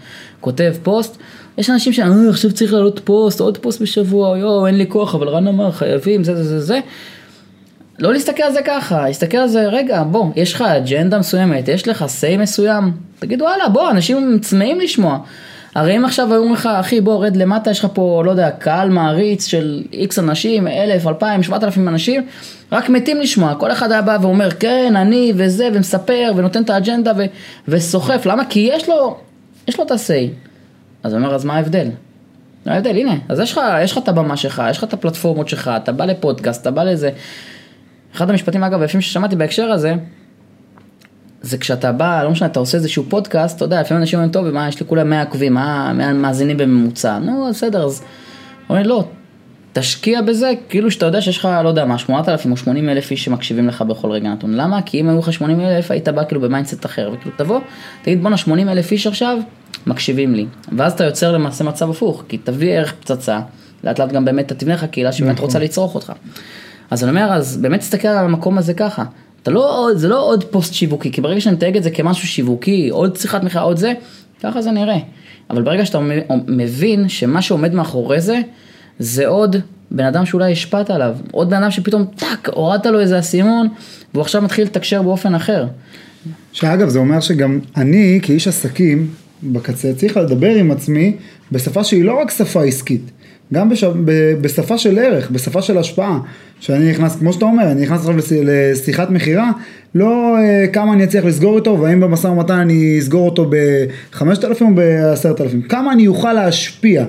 כותב 0.42 0.74
פוסט, 0.84 1.18
יש 1.58 1.70
אנשים 1.70 1.94
שאומרים, 1.94 2.26
"אה, 2.26 2.30
עכשיו 2.30 2.52
צריך 2.52 2.74
לעלות 2.74 3.00
פוסט, 3.04 3.40
עוד 3.40 3.58
פוסט 3.58 3.82
בשבוע, 3.82 4.38
יואו, 4.38 4.68
אין 4.68 4.78
לי 4.78 4.86
כוח, 4.90 5.16
אבל 5.16 5.30
רן 5.30 5.48
אמר, 5.48 5.72
חייבים, 5.72 6.24
זה, 6.24 6.36
זה, 6.36 6.44
זה, 6.44 6.60
זה. 6.60 6.80
לא 8.00 8.14
להסתכל 8.14 8.44
על 8.44 8.54
זה 8.54 8.62
ככה, 8.66 9.08
להסתכל 9.08 9.38
על 9.38 9.48
זה, 9.48 9.68
רגע, 9.68 10.04
בוא, 10.04 10.26
יש 10.36 10.54
לך 10.54 10.62
אג'נדה 10.62 11.20
מסוימת, 11.20 11.68
יש 11.68 11.88
לך 11.88 12.06
say 12.08 12.38
מסוים, 12.38 12.92
תגיד 13.20 13.42
וואלה, 13.42 13.70
בוא, 13.70 13.92
אנשים 13.92 14.40
צמאים 14.42 14.80
לשמוע. 14.80 15.20
הרי 15.76 15.98
אם 15.98 16.06
עכשיו 16.06 16.28
היו 16.28 16.38
אומרים 16.38 16.54
לך, 16.54 16.66
אחי, 16.66 17.02
בוא, 17.02 17.26
רד 17.26 17.36
למטה, 17.36 17.72
יש 17.72 17.80
לך 17.80 17.88
פה, 17.94 18.22
לא 18.26 18.32
יודע, 18.32 18.52
קהל 18.52 18.90
מעריץ 18.90 19.46
של 19.46 19.84
איקס 19.94 20.20
אנשים, 20.20 20.68
אלף, 20.68 21.08
אלפיים, 21.08 21.44
שבעת 21.44 21.64
אלפים 21.64 21.88
אנשים, 21.88 22.26
רק 22.72 22.90
מתים 22.90 23.20
לשמוע. 23.22 23.56
כל 23.56 23.72
אחד 23.72 23.92
היה 23.92 24.02
בא 24.02 24.18
ואומר, 24.22 24.52
כן, 24.52 24.94
אני 24.96 25.34
וזה, 25.36 25.70
ומספר, 25.74 26.32
ונותן 26.36 26.64
את 26.64 26.70
האג'נדה, 26.70 27.12
ו- 27.18 27.26
וסוחף. 27.68 28.26
למה? 28.26 28.46
כי 28.46 28.70
יש 28.74 28.90
לו, 28.90 29.18
יש 29.68 29.78
לו 29.78 29.86
את 29.86 29.92
הסיי. 29.92 30.30
אז 31.04 31.14
הוא 31.14 31.22
אומר, 31.22 31.36
אז 31.36 31.46
מה 31.46 31.56
ההבדל? 31.56 31.88
מה 32.66 32.74
ההבדל? 32.74 32.98
הנה, 32.98 33.16
אז 33.30 33.40
יש 33.40 33.52
לך, 33.52 33.62
יש 33.84 33.92
לך 33.92 33.98
את 33.98 34.08
הבמה 34.08 34.38
שלך, 34.38 34.64
יש 34.70 34.78
לך 34.78 34.84
את 34.84 34.94
הפלטפורמות 34.94 35.50
שלך, 35.50 35.72
אתה 35.78 35.92
בא 35.92 36.06
לפודקאסט, 36.06 36.62
אתה 36.62 36.72
בא 36.72 36.84
לזה. 36.84 37.10
אחד 38.16 38.30
המשפטים, 38.30 38.64
אגב, 38.64 38.82
היפים 38.82 39.02
ששמעתי 39.02 39.36
בהקשר 39.36 39.72
הזה, 39.72 39.94
זה 41.42 41.58
כשאתה 41.58 41.92
בא, 41.92 42.24
לא 42.24 42.32
משנה, 42.32 42.48
אתה 42.48 42.60
עושה 42.60 42.78
איזשהו 42.78 43.04
פודקאסט, 43.10 43.56
אתה 43.56 43.66
יודע, 43.66 43.82
לפעמים 43.82 44.02
אנשים 44.02 44.20
אומרים, 44.20 44.32
טוב, 44.32 44.50
מה, 44.50 44.68
יש 44.68 44.80
לי 44.80 44.86
כולה 44.86 45.04
100 45.04 45.24
עוקבים, 45.24 45.54
מה, 45.54 45.94
100 45.94 46.14
מאזינים 46.14 46.58
בממוצע, 46.58 47.20
נו, 47.20 47.48
בסדר, 47.50 47.86
אז... 47.86 48.04
אומרים, 48.70 48.86
לא, 48.86 49.04
תשקיע 49.74 50.22
בזה, 50.22 50.52
כאילו 50.70 50.92
שאתה 50.92 51.06
יודע 51.06 51.22
שיש 51.22 51.38
לך, 51.38 51.48
לא 51.64 51.70
יודע 51.70 51.86
מה, 51.86 51.98
8,000 51.98 52.52
או 52.52 52.58
80 52.58 52.90
אלף 52.90 53.12
איש 53.12 53.24
שמקשיבים 53.26 53.68
לך 53.68 53.82
בכל 53.82 54.12
רגע 54.12 54.30
נתון. 54.30 54.54
למה? 54.54 54.82
כי 54.82 55.00
אם 55.02 55.10
היו 55.10 55.20
לך 55.20 55.34
80 55.34 55.62
אלף, 55.62 55.92
היית 55.92 56.08
בא 56.08 56.24
כאילו 56.24 56.42
ב 56.42 56.47
mindset 56.47 56.86
אחר, 56.86 57.12
וכאילו 57.14 57.36
תבוא, 57.38 57.60
תגיד 58.02 58.22
בואנה 58.22 58.38
80 58.38 58.70
אלף 58.70 58.92
איש 58.92 59.08
עכשיו, 59.08 59.38
מקשיבים 59.88 60.36
לי. 60.36 60.46
ואז 60.78 60.94
אתה 60.94 61.04
יוצר 61.04 61.32
למעשה 61.32 61.64
מצב 61.64 61.90
הפוך, 61.90 62.24
כי 62.28 62.38
תביא 62.38 62.74
ערך 62.74 62.94
פצצה, 62.94 63.40
לאט 63.84 64.00
לאט 64.00 64.12
גם 64.12 64.26
באמת 64.26 64.46
אתה 64.46 64.56
תבנה 64.56 64.74
לך 64.74 64.86
קהילה 64.86 65.12
שבאמת 65.12 65.34
נכון. 65.34 65.46
רוצה 65.46 65.60
לצרוך 65.60 65.96
אותך. 65.96 66.14
אז 66.92 67.04
אני 67.04 67.12
אומר, 67.12 67.34
אז 67.34 67.58
באמת 67.58 67.80
תסתכל 67.80 68.08
על 68.08 68.26
המקום 68.26 68.58
הזה 68.58 68.74
ככה. 68.74 69.04
אתה 69.44 69.52
לא, 69.52 69.90
זה 69.96 70.08
לא 70.08 70.24
עוד 70.26 70.44
פוסט 70.44 70.74
שיווקי, 70.74 71.12
כי 71.12 71.22
ברגע 71.22 71.42
שאני 71.42 71.56
מתייג 71.56 71.78
את 71.78 71.84
זה 71.84 71.92
כמשהו 71.92 72.28
שיווקי, 72.28 72.90
עוד 72.90 73.16
שיחת 73.18 73.44
מכירה, 73.44 73.64
עוד 73.64 73.78
זה, 73.78 73.94
ככה 74.44 74.62
זה 74.62 74.72
נראה. 74.72 75.00
אבל 75.50 75.62
ברגע 75.62 75.86
שאתה 75.86 76.00
מבין 76.48 77.10
שמה 77.10 77.42
שעומד 77.42 77.74
מאחורי 77.74 78.22
זה, 78.22 78.40
זה 79.00 79.28
עוד 79.28 79.56
בן 79.92 80.06
אדם 80.06 80.26
שאולי 80.26 80.52
השפעת 80.52 80.90
עליו, 80.90 81.16
עוד 81.32 81.50
בן 81.50 81.64
אדם 81.64 81.72
שפתאום 81.72 82.06
טאק, 82.16 82.50
הורדת 82.50 82.86
לו 82.86 83.00
איזה 83.00 83.20
אסימון, 83.20 83.68
והוא 84.14 84.22
עכשיו 84.22 84.42
מתחיל 84.42 84.66
לתקשר 84.66 85.02
באופן 85.02 85.36
אחר. 85.36 85.68
שאגב, 86.52 86.90
זה 86.90 87.00
אומר 87.00 87.20
שגם 87.20 87.60
אני, 87.78 88.20
כאיש 88.24 88.48
עסקים, 88.48 89.12
בקצה, 89.44 89.94
צריך 89.94 90.18
לדבר 90.18 90.56
עם 90.56 90.72
עצמי 90.72 91.16
בשפה 91.52 91.84
שהיא 91.84 92.04
לא 92.04 92.20
רק 92.22 92.32
שפה 92.32 92.64
עסקית, 92.64 93.12
גם 93.54 93.70
בש... 93.70 93.84
ב- 93.84 94.34
בשפה 94.42 94.78
של 94.78 95.00
ערך, 95.00 95.32
בשפה 95.32 95.62
של 95.62 95.78
השפעה. 95.78 96.20
שאני 96.60 96.90
נכנס, 96.90 97.16
כמו 97.16 97.34
שאתה 97.34 97.46
אומר, 97.46 97.72
אני 97.72 97.82
נכנס 97.82 98.00
עכשיו 98.00 98.18
לש... 98.18 98.32
לשיחת 98.32 99.10
מכירה, 99.10 99.52
לא 99.96 100.38
אה, 100.38 100.68
כמה 100.74 100.94
אני 100.94 101.04
אצליח 101.04 101.26
לסגור 101.26 101.58
איתו, 101.58 101.80
והאם 101.80 102.00
במשא 102.00 102.28
ומתן 102.28 102.54
אני 102.54 102.96
אסגור 103.00 103.30
אותו 103.30 103.46
ב-5,000 103.50 104.62
או 104.62 104.68
ב-10,000, 104.76 105.70
כמה 105.70 105.94
אני 105.94 106.08
אוכל 106.08 106.34
להשפיע. 106.34 107.06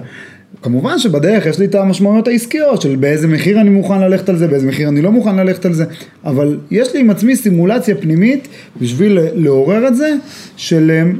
כמובן 0.62 0.98
שבדרך 0.98 1.46
יש 1.46 1.58
לי 1.58 1.64
את 1.64 1.74
המשמעויות 1.74 2.28
העסקיות 2.28 2.82
של 2.82 2.96
באיזה 2.96 3.28
מחיר 3.28 3.60
אני 3.60 3.70
מוכן 3.70 4.00
ללכת 4.00 4.28
על 4.28 4.36
זה, 4.36 4.48
באיזה 4.48 4.66
מחיר 4.66 4.88
אני 4.88 5.02
לא 5.02 5.12
מוכן 5.12 5.36
ללכת 5.36 5.66
על 5.66 5.72
זה, 5.72 5.84
אבל 6.24 6.58
יש 6.70 6.94
לי 6.94 7.00
עם 7.00 7.10
עצמי 7.10 7.36
סימולציה 7.36 7.94
פנימית 7.94 8.48
בשביל 8.80 9.18
לעורר 9.34 9.88
את 9.88 9.96
זה, 9.96 10.14
של 10.56 10.90
אה, 10.90 11.10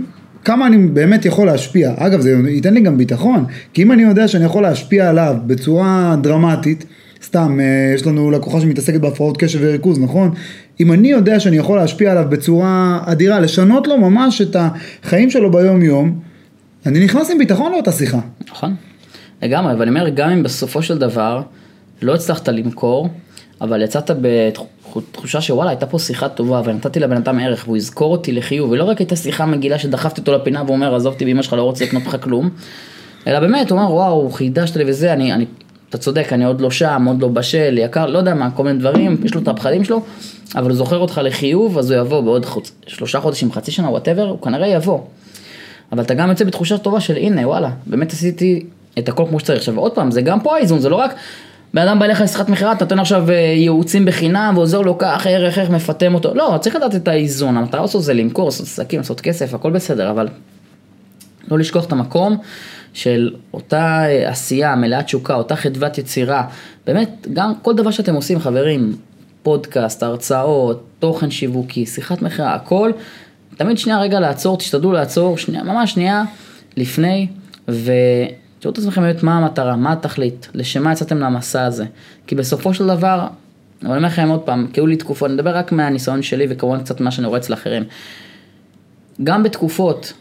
כמה 0.45 0.67
אני 0.67 0.77
באמת 0.79 1.25
יכול 1.25 1.47
להשפיע. 1.47 1.95
אגב, 1.97 2.21
זה 2.21 2.37
ייתן 2.49 2.75
לי 2.75 2.81
גם 2.81 2.99
ביטחון, 2.99 3.45
כי 3.73 3.83
אם 3.83 3.93
אני 3.93 4.03
יודע 4.03 4.29
שאני 4.29 4.45
יכול 4.45 4.63
להשפיע 4.63 5.09
עליו 5.11 5.37
בצורה 5.47 6.17
דרמטית, 6.23 6.85
סתם, 7.25 7.61
אה, 7.61 7.93
יש 7.95 8.07
לנו 8.07 8.31
לקוחה 8.31 8.61
שמתעסקת 8.61 9.01
בהפרעות 9.01 9.37
קשב 9.37 9.59
וריכוז, 9.63 9.99
נכון? 9.99 10.31
אם 10.81 10.93
אני 10.93 11.09
יודע 11.09 11.41
שאני 11.41 11.57
יכול 11.57 11.79
להשפיע 11.79 12.11
עליו 12.11 12.27
בצורה 12.29 13.01
אדירה, 13.05 13.41
לשנות 13.41 13.87
לו 13.87 13.99
ממש 13.99 14.41
את 14.41 14.57
החיים 14.59 15.31
שלו 15.31 15.51
ביום 15.51 15.83
יום, 15.83 16.19
אני 16.87 17.05
נכנס 17.05 17.31
עם 17.31 17.39
ביטחון 17.39 17.73
לאותה 17.73 17.93
שיחה. 17.93 18.21
נכון? 18.51 18.75
לגמרי, 19.43 19.75
ואני 19.75 19.91
אומר, 19.91 20.09
גם 20.09 20.31
אם 20.31 20.43
בסופו 20.43 20.83
של 20.83 20.99
דבר 20.99 21.43
לא 22.03 22.15
הצלחת 22.15 22.49
למכור, 22.49 23.09
אבל 23.61 23.83
יצאת 23.83 24.11
בתחושה 24.97 25.41
שוואלה, 25.41 25.71
הייתה 25.71 25.87
פה 25.87 25.99
שיחה 25.99 26.29
טובה, 26.29 26.63
ונתתי 26.65 27.01
לבן 27.01 27.17
אדם 27.17 27.39
ערך, 27.39 27.65
והוא 27.65 27.77
יזכור 27.77 28.13
אותי 28.13 28.33
לחיוב, 28.33 28.71
ולא 28.71 28.85
רק 28.85 28.99
הייתה 28.99 29.17
שיחה 29.17 29.47
מגעילה 29.47 29.79
שדחפתי 29.79 30.21
אותו 30.21 30.33
לפינה 30.33 30.63
והוא 30.63 30.75
אומר, 30.75 30.95
עזוב 30.95 31.13
אותי 31.13 31.25
באמא 31.25 31.43
שלך, 31.43 31.53
לא 31.53 31.63
רוצה 31.63 31.85
לקנות 31.85 32.07
לך 32.07 32.17
כלום, 32.21 32.51
אלא 33.27 33.41
באמת, 33.41 33.71
הוא 33.71 33.79
אומר, 33.79 33.93
וואו, 33.93 34.31
חידשת 34.31 34.77
לי 34.77 34.85
וזה, 34.87 35.13
אני, 35.13 35.33
אני, 35.33 35.45
אתה 35.89 35.99
צודק, 35.99 36.33
אני 36.33 36.45
עוד 36.45 36.61
לא 36.61 36.71
שם, 36.71 37.05
עוד 37.07 37.23
לא 37.23 37.29
בשל, 37.29 37.79
יקר, 37.79 38.07
לא 38.07 38.19
יודע 38.19 38.35
מה, 38.35 38.51
כל 38.51 38.65
מיני 38.65 38.79
דברים, 38.79 39.17
יש 39.25 39.35
לו 39.35 39.41
את 39.41 39.49
הפחדים 39.49 39.85
שלו, 39.85 40.03
אבל 40.57 40.71
הוא 40.71 40.77
זוכר 40.77 40.99
אותך 40.99 41.21
לחיוב, 41.25 41.79
אז 41.79 41.91
הוא 41.91 42.01
יבוא 42.01 42.21
בעוד 42.21 42.47
חודש, 42.47 42.73
שלושה 42.87 43.21
חודשים, 43.21 43.53
חצי 43.53 43.71
שנה, 43.71 43.91
whatever, 43.91 44.29
הוא 44.29 44.43
כנראה 44.43 44.67
יבוא. 44.67 45.01
אבל 45.93 46.03
אתה 46.03 46.15
גם 46.15 46.29
יוצא 46.29 46.45
בתחושה 46.45 46.79
טובה 46.79 47.01
של 47.01 47.17
הנה 47.17 47.49
וואלה, 47.49 47.71
באמת 47.87 48.13
עשיתי 48.13 48.67
את 48.99 49.09
הכל 49.09 49.25
כמו 49.29 49.41
שצריך. 49.41 49.59
עכשיו 49.59 49.79
עוד 49.79 49.95
פעם, 49.95 50.11
זה 50.11 50.23
גם 50.23 50.41
פה 50.41 50.57
האיזון, 50.57 50.79
זה 50.79 50.89
לא 50.89 50.97
רק 50.97 51.15
בן 51.75 51.83
אדם 51.83 51.99
בא 51.99 52.05
אליך 52.05 52.21
לשיחת 52.21 52.49
מכירה, 52.49 52.73
אתה 52.73 52.85
נותן 52.85 52.99
עכשיו 52.99 53.31
אה, 53.31 53.35
ייעוצים 53.35 54.05
בחינם 54.05 54.53
ועוזר 54.57 54.81
לו 54.81 54.99
כך, 54.99 55.27
ערך, 55.27 55.59
איך 55.59 55.71
מפטם 55.71 56.15
אותו. 56.15 56.35
לא, 56.35 56.59
צריך 56.61 56.77
לדעת 56.77 56.95
את 56.95 57.09
האיזון, 57.09 57.57
המטרה 57.57 57.83
בסוף 57.83 58.03
זה 58.03 58.15
למכור, 58.15 58.45
לעשות 58.45 58.67
עסקים, 58.67 59.01
לעשות 59.01 59.21
כסף, 59.21 59.55
הכל 59.55 59.71
בסדר, 59.71 60.11
אבל 60.11 60.29
לא 61.49 61.59
לשכוח 61.59 61.85
את 61.85 61.93
המקום 61.93 62.37
של 62.93 63.35
אותה 63.55 64.05
אה, 64.07 64.29
עשייה 64.29 64.77
מלאת 64.77 65.05
תשוקה, 65.05 65.35
אותה 65.35 65.57
חדוות 65.57 65.99
יצירה. 65.99 66.45
באמת, 66.87 67.27
גם 67.33 67.53
כל 67.63 67.75
דבר 67.75 67.91
שאתם 67.91 68.15
עושים, 68.15 68.39
חברים, 68.39 68.97
פודקאסט, 69.43 70.03
הרצאות, 70.03 70.85
תוכן 70.99 71.31
שיווקי, 71.31 71.87
שיחת 71.87 72.23
מכירה, 72.23 72.55
הכל, 72.55 72.91
תמיד 73.57 73.79
שנייה 73.79 74.01
רגע 74.01 74.21
לעצור, 74.21 74.57
תשתדלו 74.57 74.93
לעצור, 74.93 75.39
שנייה, 75.39 75.63
ממש 75.63 75.93
שנייה 75.93 76.23
לפני, 76.77 77.27
ותראו 78.61 78.73
את 78.73 78.79
עצמכם 78.79 79.03
באמת 79.03 79.23
מה 79.23 79.37
המטרה, 79.37 79.77
מה 79.77 79.93
התכלית, 79.93 80.49
לשם 80.55 80.83
מה 80.83 80.93
יצאתם 80.93 81.19
למסע 81.19 81.65
הזה. 81.65 81.85
כי 82.27 82.35
בסופו 82.35 82.75
של 82.75 82.87
דבר, 82.87 83.27
אני 83.83 83.89
אומר 83.89 83.99
לכם 83.99 84.29
עוד 84.29 84.41
פעם, 84.41 84.67
כי 84.73 84.81
היו 84.81 84.87
לי 84.87 84.97
תקופות, 84.97 85.27
אני 85.27 85.35
מדבר 85.35 85.57
רק 85.57 85.73
מהניסיון 85.73 86.23
שלי 86.23 86.47
וכמובן 86.51 86.81
קצת 86.81 87.01
מה 87.01 87.11
שאני 87.11 87.27
רואה 87.27 87.39
אצל 87.39 87.55
אחרים. 87.55 87.85
גם 89.25 89.43
בתקופות 89.43 90.13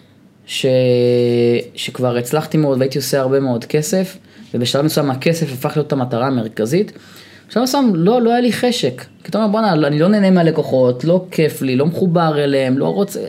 ש... 0.45 0.65
שכבר 1.75 2.17
הצלחתי 2.17 2.57
מאוד 2.57 2.77
והייתי 2.77 2.97
עושה 2.97 3.19
הרבה 3.19 3.39
מאוד 3.39 3.65
כסף, 3.65 4.17
ובשלב 4.53 4.85
מסוים 4.85 5.11
הכסף 5.11 5.53
הפך 5.53 5.71
להיות 5.75 5.93
המטרה 5.93 6.27
המרכזית, 6.27 6.91
בשלב 7.49 7.63
מסוים 7.63 7.95
לא, 7.95 8.21
לא 8.21 8.31
היה 8.31 8.41
לי 8.41 8.53
חשק. 8.53 9.05
כי 9.23 9.29
אתה 9.29 9.37
אומר 9.37 9.51
בואנה, 9.51 9.73
אני 9.73 9.99
לא 9.99 10.07
נהנה 10.07 10.31
מהלקוחות, 10.31 11.03
לא 11.03 11.25
כיף 11.31 11.61
לי, 11.61 11.75
לא 11.75 11.85
מחובר 11.85 12.43
אליהם, 12.43 12.77
לא 12.77 12.85
רוצה... 12.85 13.19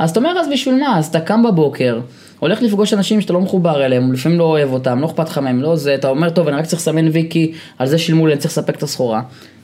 אז 0.00 0.10
אתה 0.10 0.20
אומר 0.20 0.30
אז 0.30 0.48
בשביל 0.52 0.74
מה? 0.74 0.98
אז 0.98 1.06
אתה 1.06 1.20
קם 1.20 1.42
בבוקר, 1.42 2.00
הולך 2.38 2.62
לפגוש 2.62 2.92
אנשים 2.94 3.20
שאתה 3.20 3.32
לא 3.32 3.40
מחובר 3.40 3.84
אליהם, 3.84 4.12
לפעמים 4.12 4.38
לא 4.38 4.44
אוהב 4.44 4.72
אותם, 4.72 5.00
לא 5.00 5.06
אכפת 5.06 5.28
לך 5.28 5.38
מהם, 5.38 5.62
לא 5.62 5.76
זה, 5.76 5.94
אתה 5.94 6.08
אומר 6.08 6.30
טוב 6.30 6.48
אני 6.48 6.56
רק 6.56 6.66
צריך 6.66 6.82
לסמן 6.82 7.08
ויקי, 7.08 7.52
על 7.78 7.86
זה 7.86 7.98
שילמו 7.98 8.26
לי, 8.26 8.32
אני 8.32 8.40
צריך 8.40 8.52
לספק 8.52 8.76
את 8.76 8.82
הסחורה. 8.82 9.22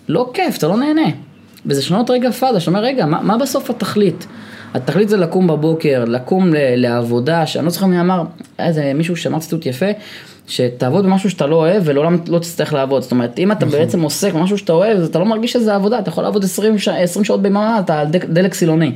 לא 0.09 0.31
כיף, 0.35 0.59
אתה 0.59 0.69
לא 0.69 0.77
נהנה. 0.77 1.11
וזה 1.67 1.83
שנות 1.83 2.11
רגע 2.11 2.31
פאזה, 2.31 2.61
שאתה 2.61 2.71
אומר 2.71 2.81
רגע, 2.81 3.07
מה, 3.07 3.21
מה 3.23 3.39
בסוף 3.39 3.71
התכלית? 3.71 4.27
התכלית 4.75 5.09
זה 5.09 5.17
לקום 5.17 5.47
בבוקר, 5.47 6.05
לקום 6.05 6.55
ל- 6.55 6.75
לעבודה, 6.77 7.47
שאני 7.47 7.65
לא 7.65 7.71
זוכר 7.71 7.87
מי 7.87 8.01
אמר, 8.01 8.23
איזה 8.59 8.93
מישהו 8.95 9.17
שאמר 9.17 9.39
ציטוט 9.39 9.67
יפה, 9.67 9.87
שתעבוד 10.49 11.05
במשהו 11.05 11.31
שאתה 11.31 11.47
לא 11.47 11.57
אוהב 11.57 11.83
ולעולם 11.87 12.19
לא 12.29 12.39
תצטרך 12.39 12.73
לעבוד. 12.73 13.03
זאת 13.03 13.11
אומרת, 13.11 13.39
אם 13.39 13.53
אתה 13.53 13.67
בעצם 13.67 14.01
עוסק 14.01 14.33
במשהו 14.33 14.59
שאתה 14.59 14.73
אוהב, 14.73 14.99
אז 14.99 15.07
אתה 15.07 15.19
לא 15.19 15.25
מרגיש 15.25 15.53
שזה 15.53 15.75
עבודה, 15.75 15.99
אתה 15.99 16.09
יכול 16.09 16.25
לעבוד 16.25 16.45
20, 16.45 16.79
ש... 16.79 16.89
20 16.89 17.25
שעות 17.25 17.43
ביממה, 17.43 17.81
אתה 17.81 18.03
דלק 18.29 18.55
סילוני. 18.55 18.93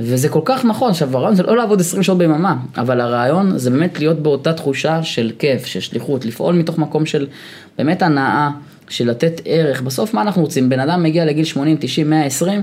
וזה 0.00 0.28
כל 0.28 0.40
כך 0.44 0.64
נכון, 0.64 0.90
עכשיו 0.90 1.16
הרעיון 1.16 1.34
זה 1.34 1.42
לא 1.42 1.56
לעבוד 1.56 1.80
20 1.80 2.02
שעות 2.02 2.18
ביממה, 2.18 2.56
אבל 2.76 3.00
הרעיון 3.00 3.58
זה 3.58 3.70
באמת 3.70 3.98
להיות 3.98 4.18
באותה 4.18 4.52
תחושה 4.52 5.02
של 5.02 5.32
כיף, 5.38 5.66
של 5.66 5.80
שליחות, 5.80 6.24
לפעול 6.24 6.54
מתוך 6.54 6.78
מקום 6.78 7.06
של 7.06 7.26
באמת 7.78 8.02
הנאה, 8.02 8.50
של 8.88 9.10
לתת 9.10 9.40
ערך. 9.44 9.82
בסוף 9.82 10.14
מה 10.14 10.22
אנחנו 10.22 10.42
רוצים? 10.42 10.68
בן 10.68 10.80
אדם 10.80 11.02
מגיע 11.02 11.24
לגיל 11.24 11.44
80, 11.44 11.76
90, 11.80 12.10
120, 12.10 12.62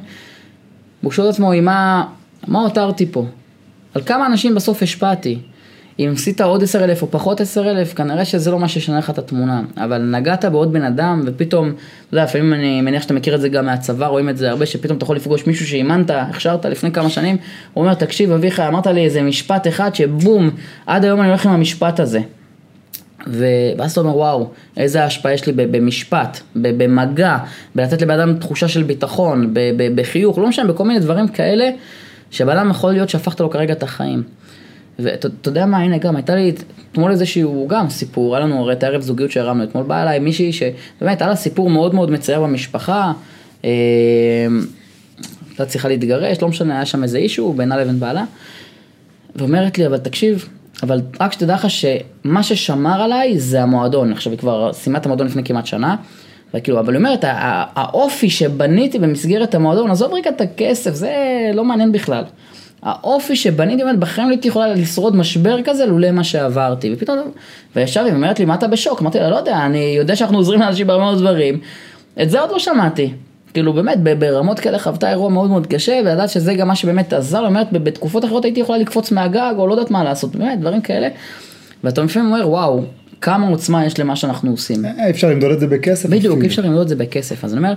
הוא 1.01 1.11
שואל 1.11 1.29
את 1.29 1.33
עצמו, 1.33 1.51
מה, 1.61 2.05
מה 2.47 2.61
הותרתי 2.61 3.05
פה? 3.11 3.25
על 3.93 4.01
כמה 4.01 4.25
אנשים 4.25 4.55
בסוף 4.55 4.83
השפעתי. 4.83 5.39
אם 5.99 6.11
עשית 6.13 6.41
עוד 6.41 6.63
עשר 6.63 6.83
אלף 6.83 7.01
או 7.01 7.11
פחות 7.11 7.41
עשר 7.41 7.71
אלף, 7.71 7.93
כנראה 7.93 8.25
שזה 8.25 8.51
לא 8.51 8.59
מה 8.59 8.67
שישנה 8.67 8.97
לך 8.97 9.09
את 9.09 9.17
התמונה. 9.17 9.61
אבל 9.77 10.01
נגעת 10.01 10.45
בעוד 10.45 10.73
בן 10.73 10.81
אדם, 10.81 11.21
ופתאום, 11.25 11.67
אתה 11.67 12.15
יודע, 12.15 12.23
לפעמים 12.23 12.53
אני 12.53 12.81
מניח 12.81 13.03
שאתה 13.03 13.13
מכיר 13.13 13.35
את 13.35 13.41
זה 13.41 13.49
גם 13.49 13.65
מהצבא, 13.65 14.07
רואים 14.07 14.29
את 14.29 14.37
זה 14.37 14.49
הרבה, 14.49 14.65
שפתאום 14.65 14.97
אתה 14.97 15.03
יכול 15.03 15.15
לפגוש 15.15 15.47
מישהו 15.47 15.67
שאימנת, 15.67 16.09
הכשרת 16.09 16.65
לפני 16.65 16.91
כמה 16.91 17.09
שנים, 17.09 17.37
הוא 17.73 17.83
אומר, 17.83 17.93
תקשיב 17.93 18.31
אביחי, 18.31 18.67
אמרת 18.67 18.87
לי 18.87 19.05
איזה 19.05 19.21
משפט 19.21 19.67
אחד 19.67 19.95
שבום, 19.95 20.49
עד 20.85 21.05
היום 21.05 21.21
אני 21.21 21.27
הולך 21.27 21.45
עם 21.45 21.51
המשפט 21.51 21.99
הזה. 21.99 22.19
ואז 23.77 23.91
אתה 23.91 23.99
אומר, 23.99 24.17
וואו, 24.17 24.49
איזה 24.77 25.03
השפעה 25.03 25.33
יש 25.33 25.47
לי 25.47 25.53
במשפט, 25.53 26.39
במגע, 26.55 27.37
בלתת 27.75 28.01
לבן 28.01 28.19
אדם 28.19 28.37
תחושה 28.37 28.67
של 28.67 28.83
ביטחון, 28.83 29.53
בחיוך, 29.95 30.37
לא 30.37 30.47
משנה, 30.47 30.73
בכל 30.73 30.83
מיני 30.83 30.99
דברים 30.99 31.27
כאלה, 31.27 31.69
שבן 32.31 32.57
אדם 32.57 32.69
יכול 32.69 32.91
להיות 32.91 33.09
שהפכת 33.09 33.39
לו 33.39 33.49
כרגע 33.49 33.73
את 33.73 33.83
החיים. 33.83 34.23
ואתה 34.99 35.49
יודע 35.49 35.65
מה, 35.65 35.77
הנה 35.77 35.97
גם, 35.97 36.15
הייתה 36.15 36.35
לי 36.35 36.53
אתמול 36.91 37.11
איזשהו 37.11 37.67
גם 37.69 37.89
סיפור, 37.89 38.35
היה 38.35 38.45
לנו 38.45 38.59
הרי 38.59 38.73
את 38.73 38.83
הערב 38.83 39.01
זוגיות 39.01 39.31
שהרמנו, 39.31 39.63
אתמול 39.63 39.83
באה 39.83 40.03
אליי 40.03 40.19
מישהי 40.19 40.53
שבאמת 40.53 41.21
היה 41.21 41.29
לה 41.29 41.35
סיפור 41.35 41.69
מאוד 41.69 41.95
מאוד 41.95 42.11
מצער 42.11 42.43
במשפחה, 42.43 43.11
אה, 43.65 43.69
הייתה 45.49 45.65
צריכה 45.65 45.87
להתגרש, 45.87 46.41
לא 46.41 46.47
משנה, 46.47 46.75
היה 46.75 46.85
שם 46.85 47.03
איזה 47.03 47.17
אישו 47.17 47.53
בינה 47.53 47.77
לבין 47.77 47.99
בעלה, 47.99 48.23
ואומרת 49.35 49.77
לי, 49.77 49.87
אבל 49.87 49.97
תקשיב, 49.97 50.49
אבל 50.83 51.01
רק 51.19 51.31
שתדע 51.31 51.53
לך 51.53 51.69
שמה 51.69 52.43
ששמר 52.43 53.01
עליי 53.01 53.39
זה 53.39 53.61
המועדון, 53.61 54.11
עכשיו 54.11 54.31
היא 54.31 54.39
כבר 54.39 54.73
סיימה 54.73 54.99
את 54.99 55.05
המועדון 55.05 55.27
לפני 55.27 55.43
כמעט 55.43 55.65
שנה, 55.65 55.95
וכאילו, 56.53 56.79
אבל 56.79 56.93
היא 56.93 56.97
אומרת, 56.97 57.25
האופי 57.75 58.29
שבניתי 58.29 58.99
במסגרת 58.99 59.55
המועדון, 59.55 59.91
עזוב 59.91 60.13
רגע 60.13 60.29
את 60.29 60.41
הכסף, 60.41 60.93
זה 60.93 61.13
לא 61.53 61.63
מעניין 61.65 61.91
בכלל. 61.91 62.23
האופי 62.85 63.35
שבניתי, 63.35 63.83
באמת, 63.83 63.99
בחיים 63.99 64.27
לא 64.27 64.33
הייתי 64.33 64.47
יכולה 64.47 64.67
לשרוד 64.67 65.15
משבר 65.15 65.57
כזה 65.63 65.85
לולא 65.85 66.11
מה 66.11 66.23
שעברתי. 66.23 66.93
ופתאום, 66.93 67.31
וישב 67.75 68.01
היא 68.05 68.13
אומרת 68.13 68.39
לי, 68.39 68.45
מה 68.45 68.55
אתה 68.55 68.67
בשוק? 68.67 69.01
אמרתי 69.01 69.19
לה, 69.19 69.29
לא 69.29 69.35
יודע, 69.35 69.65
אני 69.65 69.95
יודע 69.97 70.15
שאנחנו 70.15 70.37
עוזרים 70.37 70.59
לאנשים 70.59 70.87
בהרבה 70.87 71.03
מאוד 71.03 71.17
דברים. 71.17 71.59
את 72.21 72.29
זה 72.29 72.41
עוד 72.41 72.51
לא 72.51 72.59
שמעתי. 72.59 73.13
כאילו 73.53 73.73
באמת 73.73 73.97
ברמות 74.19 74.59
כאלה 74.59 74.79
חוותה 74.79 75.09
אירוע 75.09 75.29
מאוד 75.29 75.49
מאוד 75.49 75.67
קשה 75.67 75.99
ולדעת 76.05 76.29
שזה 76.29 76.53
גם 76.53 76.67
מה 76.67 76.75
שבאמת 76.75 77.13
עזר, 77.13 77.39
היא 77.39 77.47
אומרת 77.47 77.71
בתקופות 77.71 78.25
אחרות 78.25 78.45
הייתי 78.45 78.59
יכולה 78.59 78.77
לקפוץ 78.77 79.11
מהגג 79.11 79.53
או 79.57 79.67
לא 79.67 79.73
יודעת 79.73 79.91
מה 79.91 80.03
לעשות, 80.03 80.35
באמת 80.35 80.59
דברים 80.59 80.81
כאלה. 80.81 81.07
ואתה 81.83 82.03
לפעמים 82.03 82.33
אומר 82.33 82.49
וואו, 82.49 82.83
כמה 83.21 83.47
עוצמה 83.47 83.85
יש 83.85 83.99
למה 83.99 84.15
שאנחנו 84.15 84.51
עושים. 84.51 84.85
אי 84.85 85.09
אפשר 85.09 85.29
למדוד 85.29 85.51
את 85.51 85.59
זה 85.59 85.67
בכסף. 85.67 86.09
בדיוק, 86.09 86.41
אי 86.41 86.47
אפשר 86.47 86.61
למדוד 86.61 86.81
את 86.81 86.87
זה 86.87 86.95
בכסף, 86.95 87.45
אז 87.45 87.53
אני 87.53 87.57
אומר, 87.57 87.73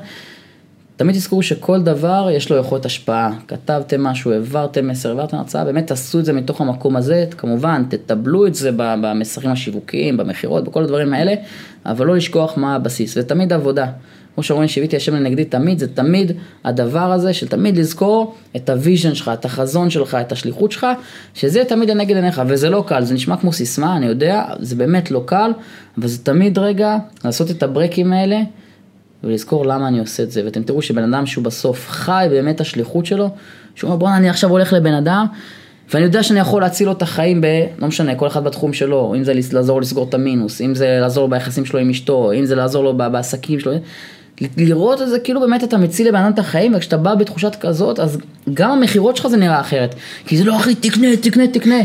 תמיד 0.99 1.15
תזכרו 1.15 1.43
שכל 1.43 1.83
דבר 1.83 2.29
יש 2.33 2.51
לו 2.51 2.57
יכולת 2.57 2.87
השפעה. 2.87 3.33
כתבתם 3.49 4.03
משהו, 4.03 4.33
העברתם 4.33 4.89
מסר, 4.89 5.09
העברתם 5.09 5.37
הרצאה, 5.37 5.65
באמת 5.65 5.87
תעשו 5.87 6.19
את 6.19 6.25
זה 6.25 6.33
מתוך 6.33 6.61
המקום 6.61 6.97
הזה, 6.97 7.27
כמובן 7.37 7.83
תתבלו 7.89 8.47
את 8.47 8.55
זה 8.55 8.71
במסרים 8.77 9.51
השיווקיים, 9.51 10.17
במכירות, 10.17 10.65
בכל 10.65 10.83
הדברים 10.83 11.15
האלה, 11.15 11.35
אבל 11.87 12.07
לא 12.07 12.17
לשכוח 12.17 12.57
מה 12.57 12.75
הבסיס, 12.75 13.15
זה 13.15 13.23
תמיד 13.23 13.53
עבודה. 13.53 13.87
כמו 14.35 14.43
שאומרים 14.43 14.69
שיוויתי 14.69 14.97
השם 14.97 15.15
לנגדי 15.15 15.45
תמיד, 15.45 15.79
זה 15.79 15.95
תמיד 15.95 16.33
הדבר 16.65 17.13
הזה 17.13 17.33
של 17.33 17.49
תמיד 17.49 17.77
לזכור 17.77 18.35
את 18.57 18.71
ה 18.71 18.77
vision 18.77 19.15
שלך, 19.15 19.31
את 19.35 19.45
החזון 19.45 19.91
שלך, 19.91 20.15
את 20.21 20.33
השליחות 20.33 20.73
שלך, 20.73 20.87
שזה 21.35 21.65
תמיד 21.65 21.91
לנגד 21.91 22.17
עיניך, 22.17 22.43
וזה 22.47 22.71
לא 22.71 22.85
קל, 22.87 23.05
זה 23.05 23.15
נשמע 23.15 23.37
כמו 23.37 23.53
סיסמה, 23.53 23.97
אני 23.97 24.07
יודע, 24.07 24.45
זה 24.61 24.77
באמת 24.77 25.11
לא 25.11 25.23
קל, 25.27 25.51
אבל 25.99 26.07
זה 26.07 26.19
תמיד 26.19 26.59
רגע 26.59 26.97
לעשות 27.25 27.51
את 27.51 27.63
הברקים 27.63 28.13
האלה. 28.13 28.41
ולזכור 29.25 29.67
למה 29.67 29.89
אני 29.89 29.99
עושה 29.99 30.23
את 30.23 30.31
זה, 30.31 30.43
ואתם 30.45 30.63
תראו 30.63 30.83
שבן 30.83 31.15
אדם 31.15 31.27
שהוא 31.27 31.45
בסוף 31.45 31.89
חי 31.89 32.27
באמת 32.31 32.61
השליחות 32.61 33.07
שלו, 33.07 33.31
שהוא 33.75 33.89
אומר 33.89 33.99
בואנה 33.99 34.17
אני 34.17 34.29
עכשיו 34.29 34.51
הולך 34.51 34.73
לבן 34.73 34.95
אדם, 34.95 35.27
ואני 35.95 36.05
יודע 36.05 36.23
שאני 36.23 36.41
יכול 36.41 36.63
להציל 36.63 36.87
לו 36.87 36.93
את 36.93 37.03
החיים 37.03 37.41
ב... 37.41 37.47
לא 37.79 37.89
משנה, 37.89 38.15
כל 38.15 38.27
אחד 38.27 38.45
בתחום 38.45 38.73
שלו, 38.73 39.15
אם 39.17 39.25
זה 39.25 39.33
לעזור 39.53 39.81
לסגור 39.81 40.09
את 40.09 40.15
המינוס, 40.15 40.61
אם 40.61 40.75
זה 40.75 40.99
לעזור 41.01 41.25
לו 41.25 41.31
ביחסים 41.31 41.65
שלו 41.65 41.81
עם 41.81 41.91
אשתו, 41.91 42.33
אם 42.33 42.45
זה 42.45 42.55
לעזור 42.55 42.85
לו 42.85 42.97
בעסקים 42.97 43.61
שלו, 43.61 43.73
לראות 44.57 45.03
את 45.03 45.09
זה 45.09 45.19
כאילו 45.19 45.41
באמת 45.41 45.65
אתה 45.65 45.79
מציל 45.79 46.09
לבן 46.09 46.19
אדם 46.19 46.33
את 46.33 46.39
החיים, 46.39 46.75
וכשאתה 46.75 46.97
בא 46.97 47.15
בתחושת 47.15 47.57
כזאת, 47.61 48.01
אז 48.01 48.19
גם 48.55 48.71
המכירות 48.71 49.17
שלך 49.17 49.27
זה 49.27 49.37
נראה 49.37 49.61
אחרת. 49.61 49.95
כי 50.27 50.37
זה 50.37 50.45
לא 50.45 50.57
אחי, 50.57 50.75
תקנה, 50.75 51.17
תקנה, 51.17 51.47
תקנה. 51.47 51.81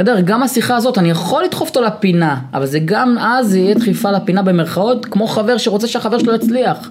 יודע, 0.00 0.20
גם 0.20 0.42
השיחה 0.42 0.76
הזאת, 0.76 0.98
אני 0.98 1.10
יכול 1.10 1.44
לדחוף 1.44 1.68
אותו 1.68 1.82
לפינה, 1.82 2.40
אבל 2.54 2.66
זה 2.66 2.78
גם 2.84 3.16
אז 3.20 3.54
יהיה 3.54 3.74
דחיפה 3.74 4.10
לפינה 4.10 4.42
במרכאות, 4.42 5.06
כמו 5.06 5.26
חבר 5.26 5.56
שרוצה 5.56 5.86
שהחבר 5.86 6.18
שלו 6.18 6.34
יצליח. 6.34 6.90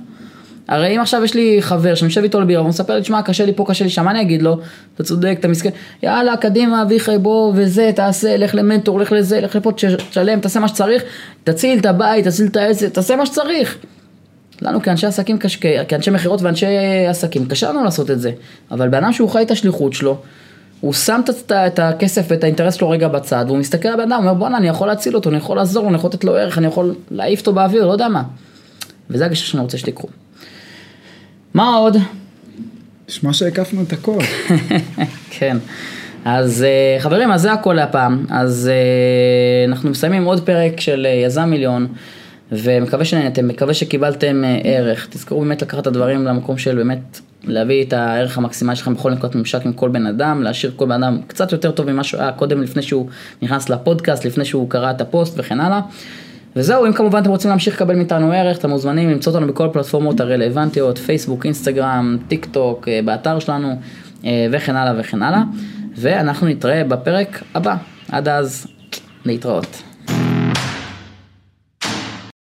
הרי 0.68 0.96
אם 0.96 1.02
עכשיו 1.02 1.24
יש 1.24 1.34
לי 1.34 1.58
חבר 1.62 1.96
שאני 1.96 2.10
יושב 2.10 2.24
איתו 2.24 2.42
לבירה, 2.42 2.62
והוא 2.62 2.70
מספר 2.70 2.96
לי, 2.96 3.02
תשמע, 3.02 3.22
קשה 3.22 3.46
לי 3.46 3.54
פה, 3.54 3.66
קשה 3.68 3.84
לי 3.84 3.90
שם, 3.90 4.06
מה 4.06 4.12
אני 4.12 4.22
אגיד 4.22 4.42
לו? 4.42 4.60
אתה 4.96 5.04
צודק, 5.04 5.38
אתה 5.40 5.48
מסכן, 5.48 5.70
יאללה, 6.04 6.38
קדימה, 6.38 6.82
אביחי, 6.82 7.18
בוא, 7.18 7.54
וזה, 7.56 7.92
תעשה, 7.96 8.38
לך 8.38 8.56
למנטור, 8.56 9.00
לך 9.00 9.12
לזה, 9.12 9.42
לך 9.42 9.56
לפה, 9.56 9.72
תשלם, 10.10 10.40
תעשה 10.40 10.60
מה 10.60 10.68
שצריך, 10.68 11.04
תציל 11.44 11.80
את 11.80 11.86
הבית, 11.86 12.28
תציל 12.28 12.48
את 12.48 12.56
העסק, 12.56 12.90
תעשה 12.90 13.16
מה 13.16 13.26
שצריך. 13.26 13.78
לנו 14.62 14.82
כאנשי 14.82 15.08
עסקים, 15.08 15.38
כאנשי 15.88 16.12
מכירות 16.12 16.42
ואנשי 16.42 16.66
עסקים, 17.10 17.46
קשה 17.46 17.70
לנו 17.70 17.84
לעשות 17.84 18.12
את 18.12 18.22
זה. 18.22 18.32
אבל 18.72 18.90
בן 18.90 19.14
שהוא 19.14 19.30
חי 19.30 19.42
את 19.42 19.52
השליחות 19.52 19.94
שלו, 19.94 20.18
הוא 20.80 20.94
שם 20.94 21.22
את 21.68 21.80
הכסף 21.80 22.26
ואת 22.28 22.44
האינטרס 22.44 22.74
שלו 22.74 22.90
רגע 22.90 23.08
בצד, 23.08 23.46
והוא 23.48 23.58
מסתכל 23.58 23.88
על 23.88 23.94
הבן 23.94 24.12
אדם, 24.12 24.12
הוא 24.12 24.30
אומר 24.30 24.34
בואנה 24.34 24.58
אני 24.58 24.68
יכול 24.68 24.88
להציל 24.88 25.16
אותו, 25.16 25.30
אני 25.30 25.38
יכול 25.38 25.58
לעזור 25.58 25.84
לו, 25.84 25.90
אני 25.90 25.98
יכול 25.98 26.10
לתת 26.10 26.24
לו 26.24 26.36
ערך, 26.36 26.58
אני 26.58 26.68
יכול 26.68 26.96
להעיף 27.12 27.40
אותו 27.40 27.54
באוויר, 27.54 27.86
לא 27.86 27.92
יודע 27.92 28.08
מה. 28.08 28.24
וזה 29.10 29.26
הגישה 29.26 29.46
שאני 29.46 29.64
רוצה 29.64 29.78
שתיקחו. 29.78 30.08
מה 31.54 31.76
עוד? 31.76 31.98
נשמע 33.10 33.34
שהקפנו 33.34 33.84
את 33.84 33.94
הכל. 33.94 34.20
כן. 35.38 35.58
אז 36.26 36.64
אה, 36.64 37.00
חברים, 37.00 37.32
אז 37.32 37.42
זה 37.42 37.52
הכל 37.54 37.74
להפעם. 37.74 38.26
אז 38.30 38.70
אה, 38.72 39.72
אנחנו 39.72 39.90
מסיימים 39.90 40.26
עוד 40.26 40.46
פרק 40.46 40.80
של 40.80 41.08
אה, 41.10 41.12
יזם 41.26 41.50
מיליון. 41.50 41.88
ומקווה 42.52 43.06
שנהנתם, 43.06 43.48
מקווה 43.48 43.74
שקיבלתם 43.74 44.44
ערך. 44.64 45.08
תזכרו 45.10 45.42
באמת 45.42 45.62
לקחת 45.62 45.80
את 45.80 45.88
הדברים 45.88 46.26
למקום 46.26 46.58
של 46.58 46.76
באמת 46.76 47.20
להביא 47.44 47.84
את 47.84 47.94
הערך 47.94 48.38
המקסימלי 48.38 48.76
שלכם 48.76 48.94
בכל 48.94 49.12
נקודת 49.12 49.36
ממשק 49.36 49.66
עם 49.66 49.74
כל 49.74 49.90
בן 49.90 50.06
אדם, 50.06 50.44
להשאיר 50.44 50.72
כל 50.76 50.86
בן 50.86 51.04
אדם 51.04 51.18
קצת 51.28 51.52
יותר 51.52 51.72
טוב 51.72 51.92
ממה 51.92 52.04
שהוא 52.04 52.22
היה 52.22 52.32
קודם 52.32 52.62
לפני 52.62 52.82
שהוא 52.82 53.08
נכנס 53.42 53.70
לפודקאסט, 53.70 54.26
לפני 54.26 54.46
שהוא 54.46 54.70
קרא 54.70 54.92
את 54.92 55.02
הפוסט 55.02 55.34
וכן 55.38 55.60
הלאה. 55.60 55.82
וזהו, 56.56 56.86
אם 56.86 56.94
כמובן 56.94 57.22
אתם 57.22 57.30
רוצים 57.30 57.50
להמשיך 57.50 57.76
לקבל 57.76 57.96
מאיתנו 57.96 58.32
ערך, 58.32 58.58
אתם 58.58 58.70
מוזמנים 58.70 59.10
למצוא 59.10 59.34
אותנו 59.34 59.48
בכל 59.48 59.66
הפלטפורמות 59.66 60.20
הרלוונטיות, 60.20 60.98
פייסבוק, 60.98 61.46
אינסטגרם, 61.46 62.18
טיק 62.28 62.46
טוק, 62.46 62.88
אה, 62.88 63.00
באתר 63.06 63.40
שלנו 63.40 63.76
אה, 64.26 64.48
וכן 64.52 64.76
הלאה 64.76 64.94
וכן 65.00 65.24
הלאה. 65.24 65.42
ואנחנו 65.96 66.48
נתראה 66.48 66.84
בפרק 66.84 67.44
הבא. 67.56 67.76
עד 68.12 68.28
אז, 68.28 68.68
להתראות. 69.26 69.89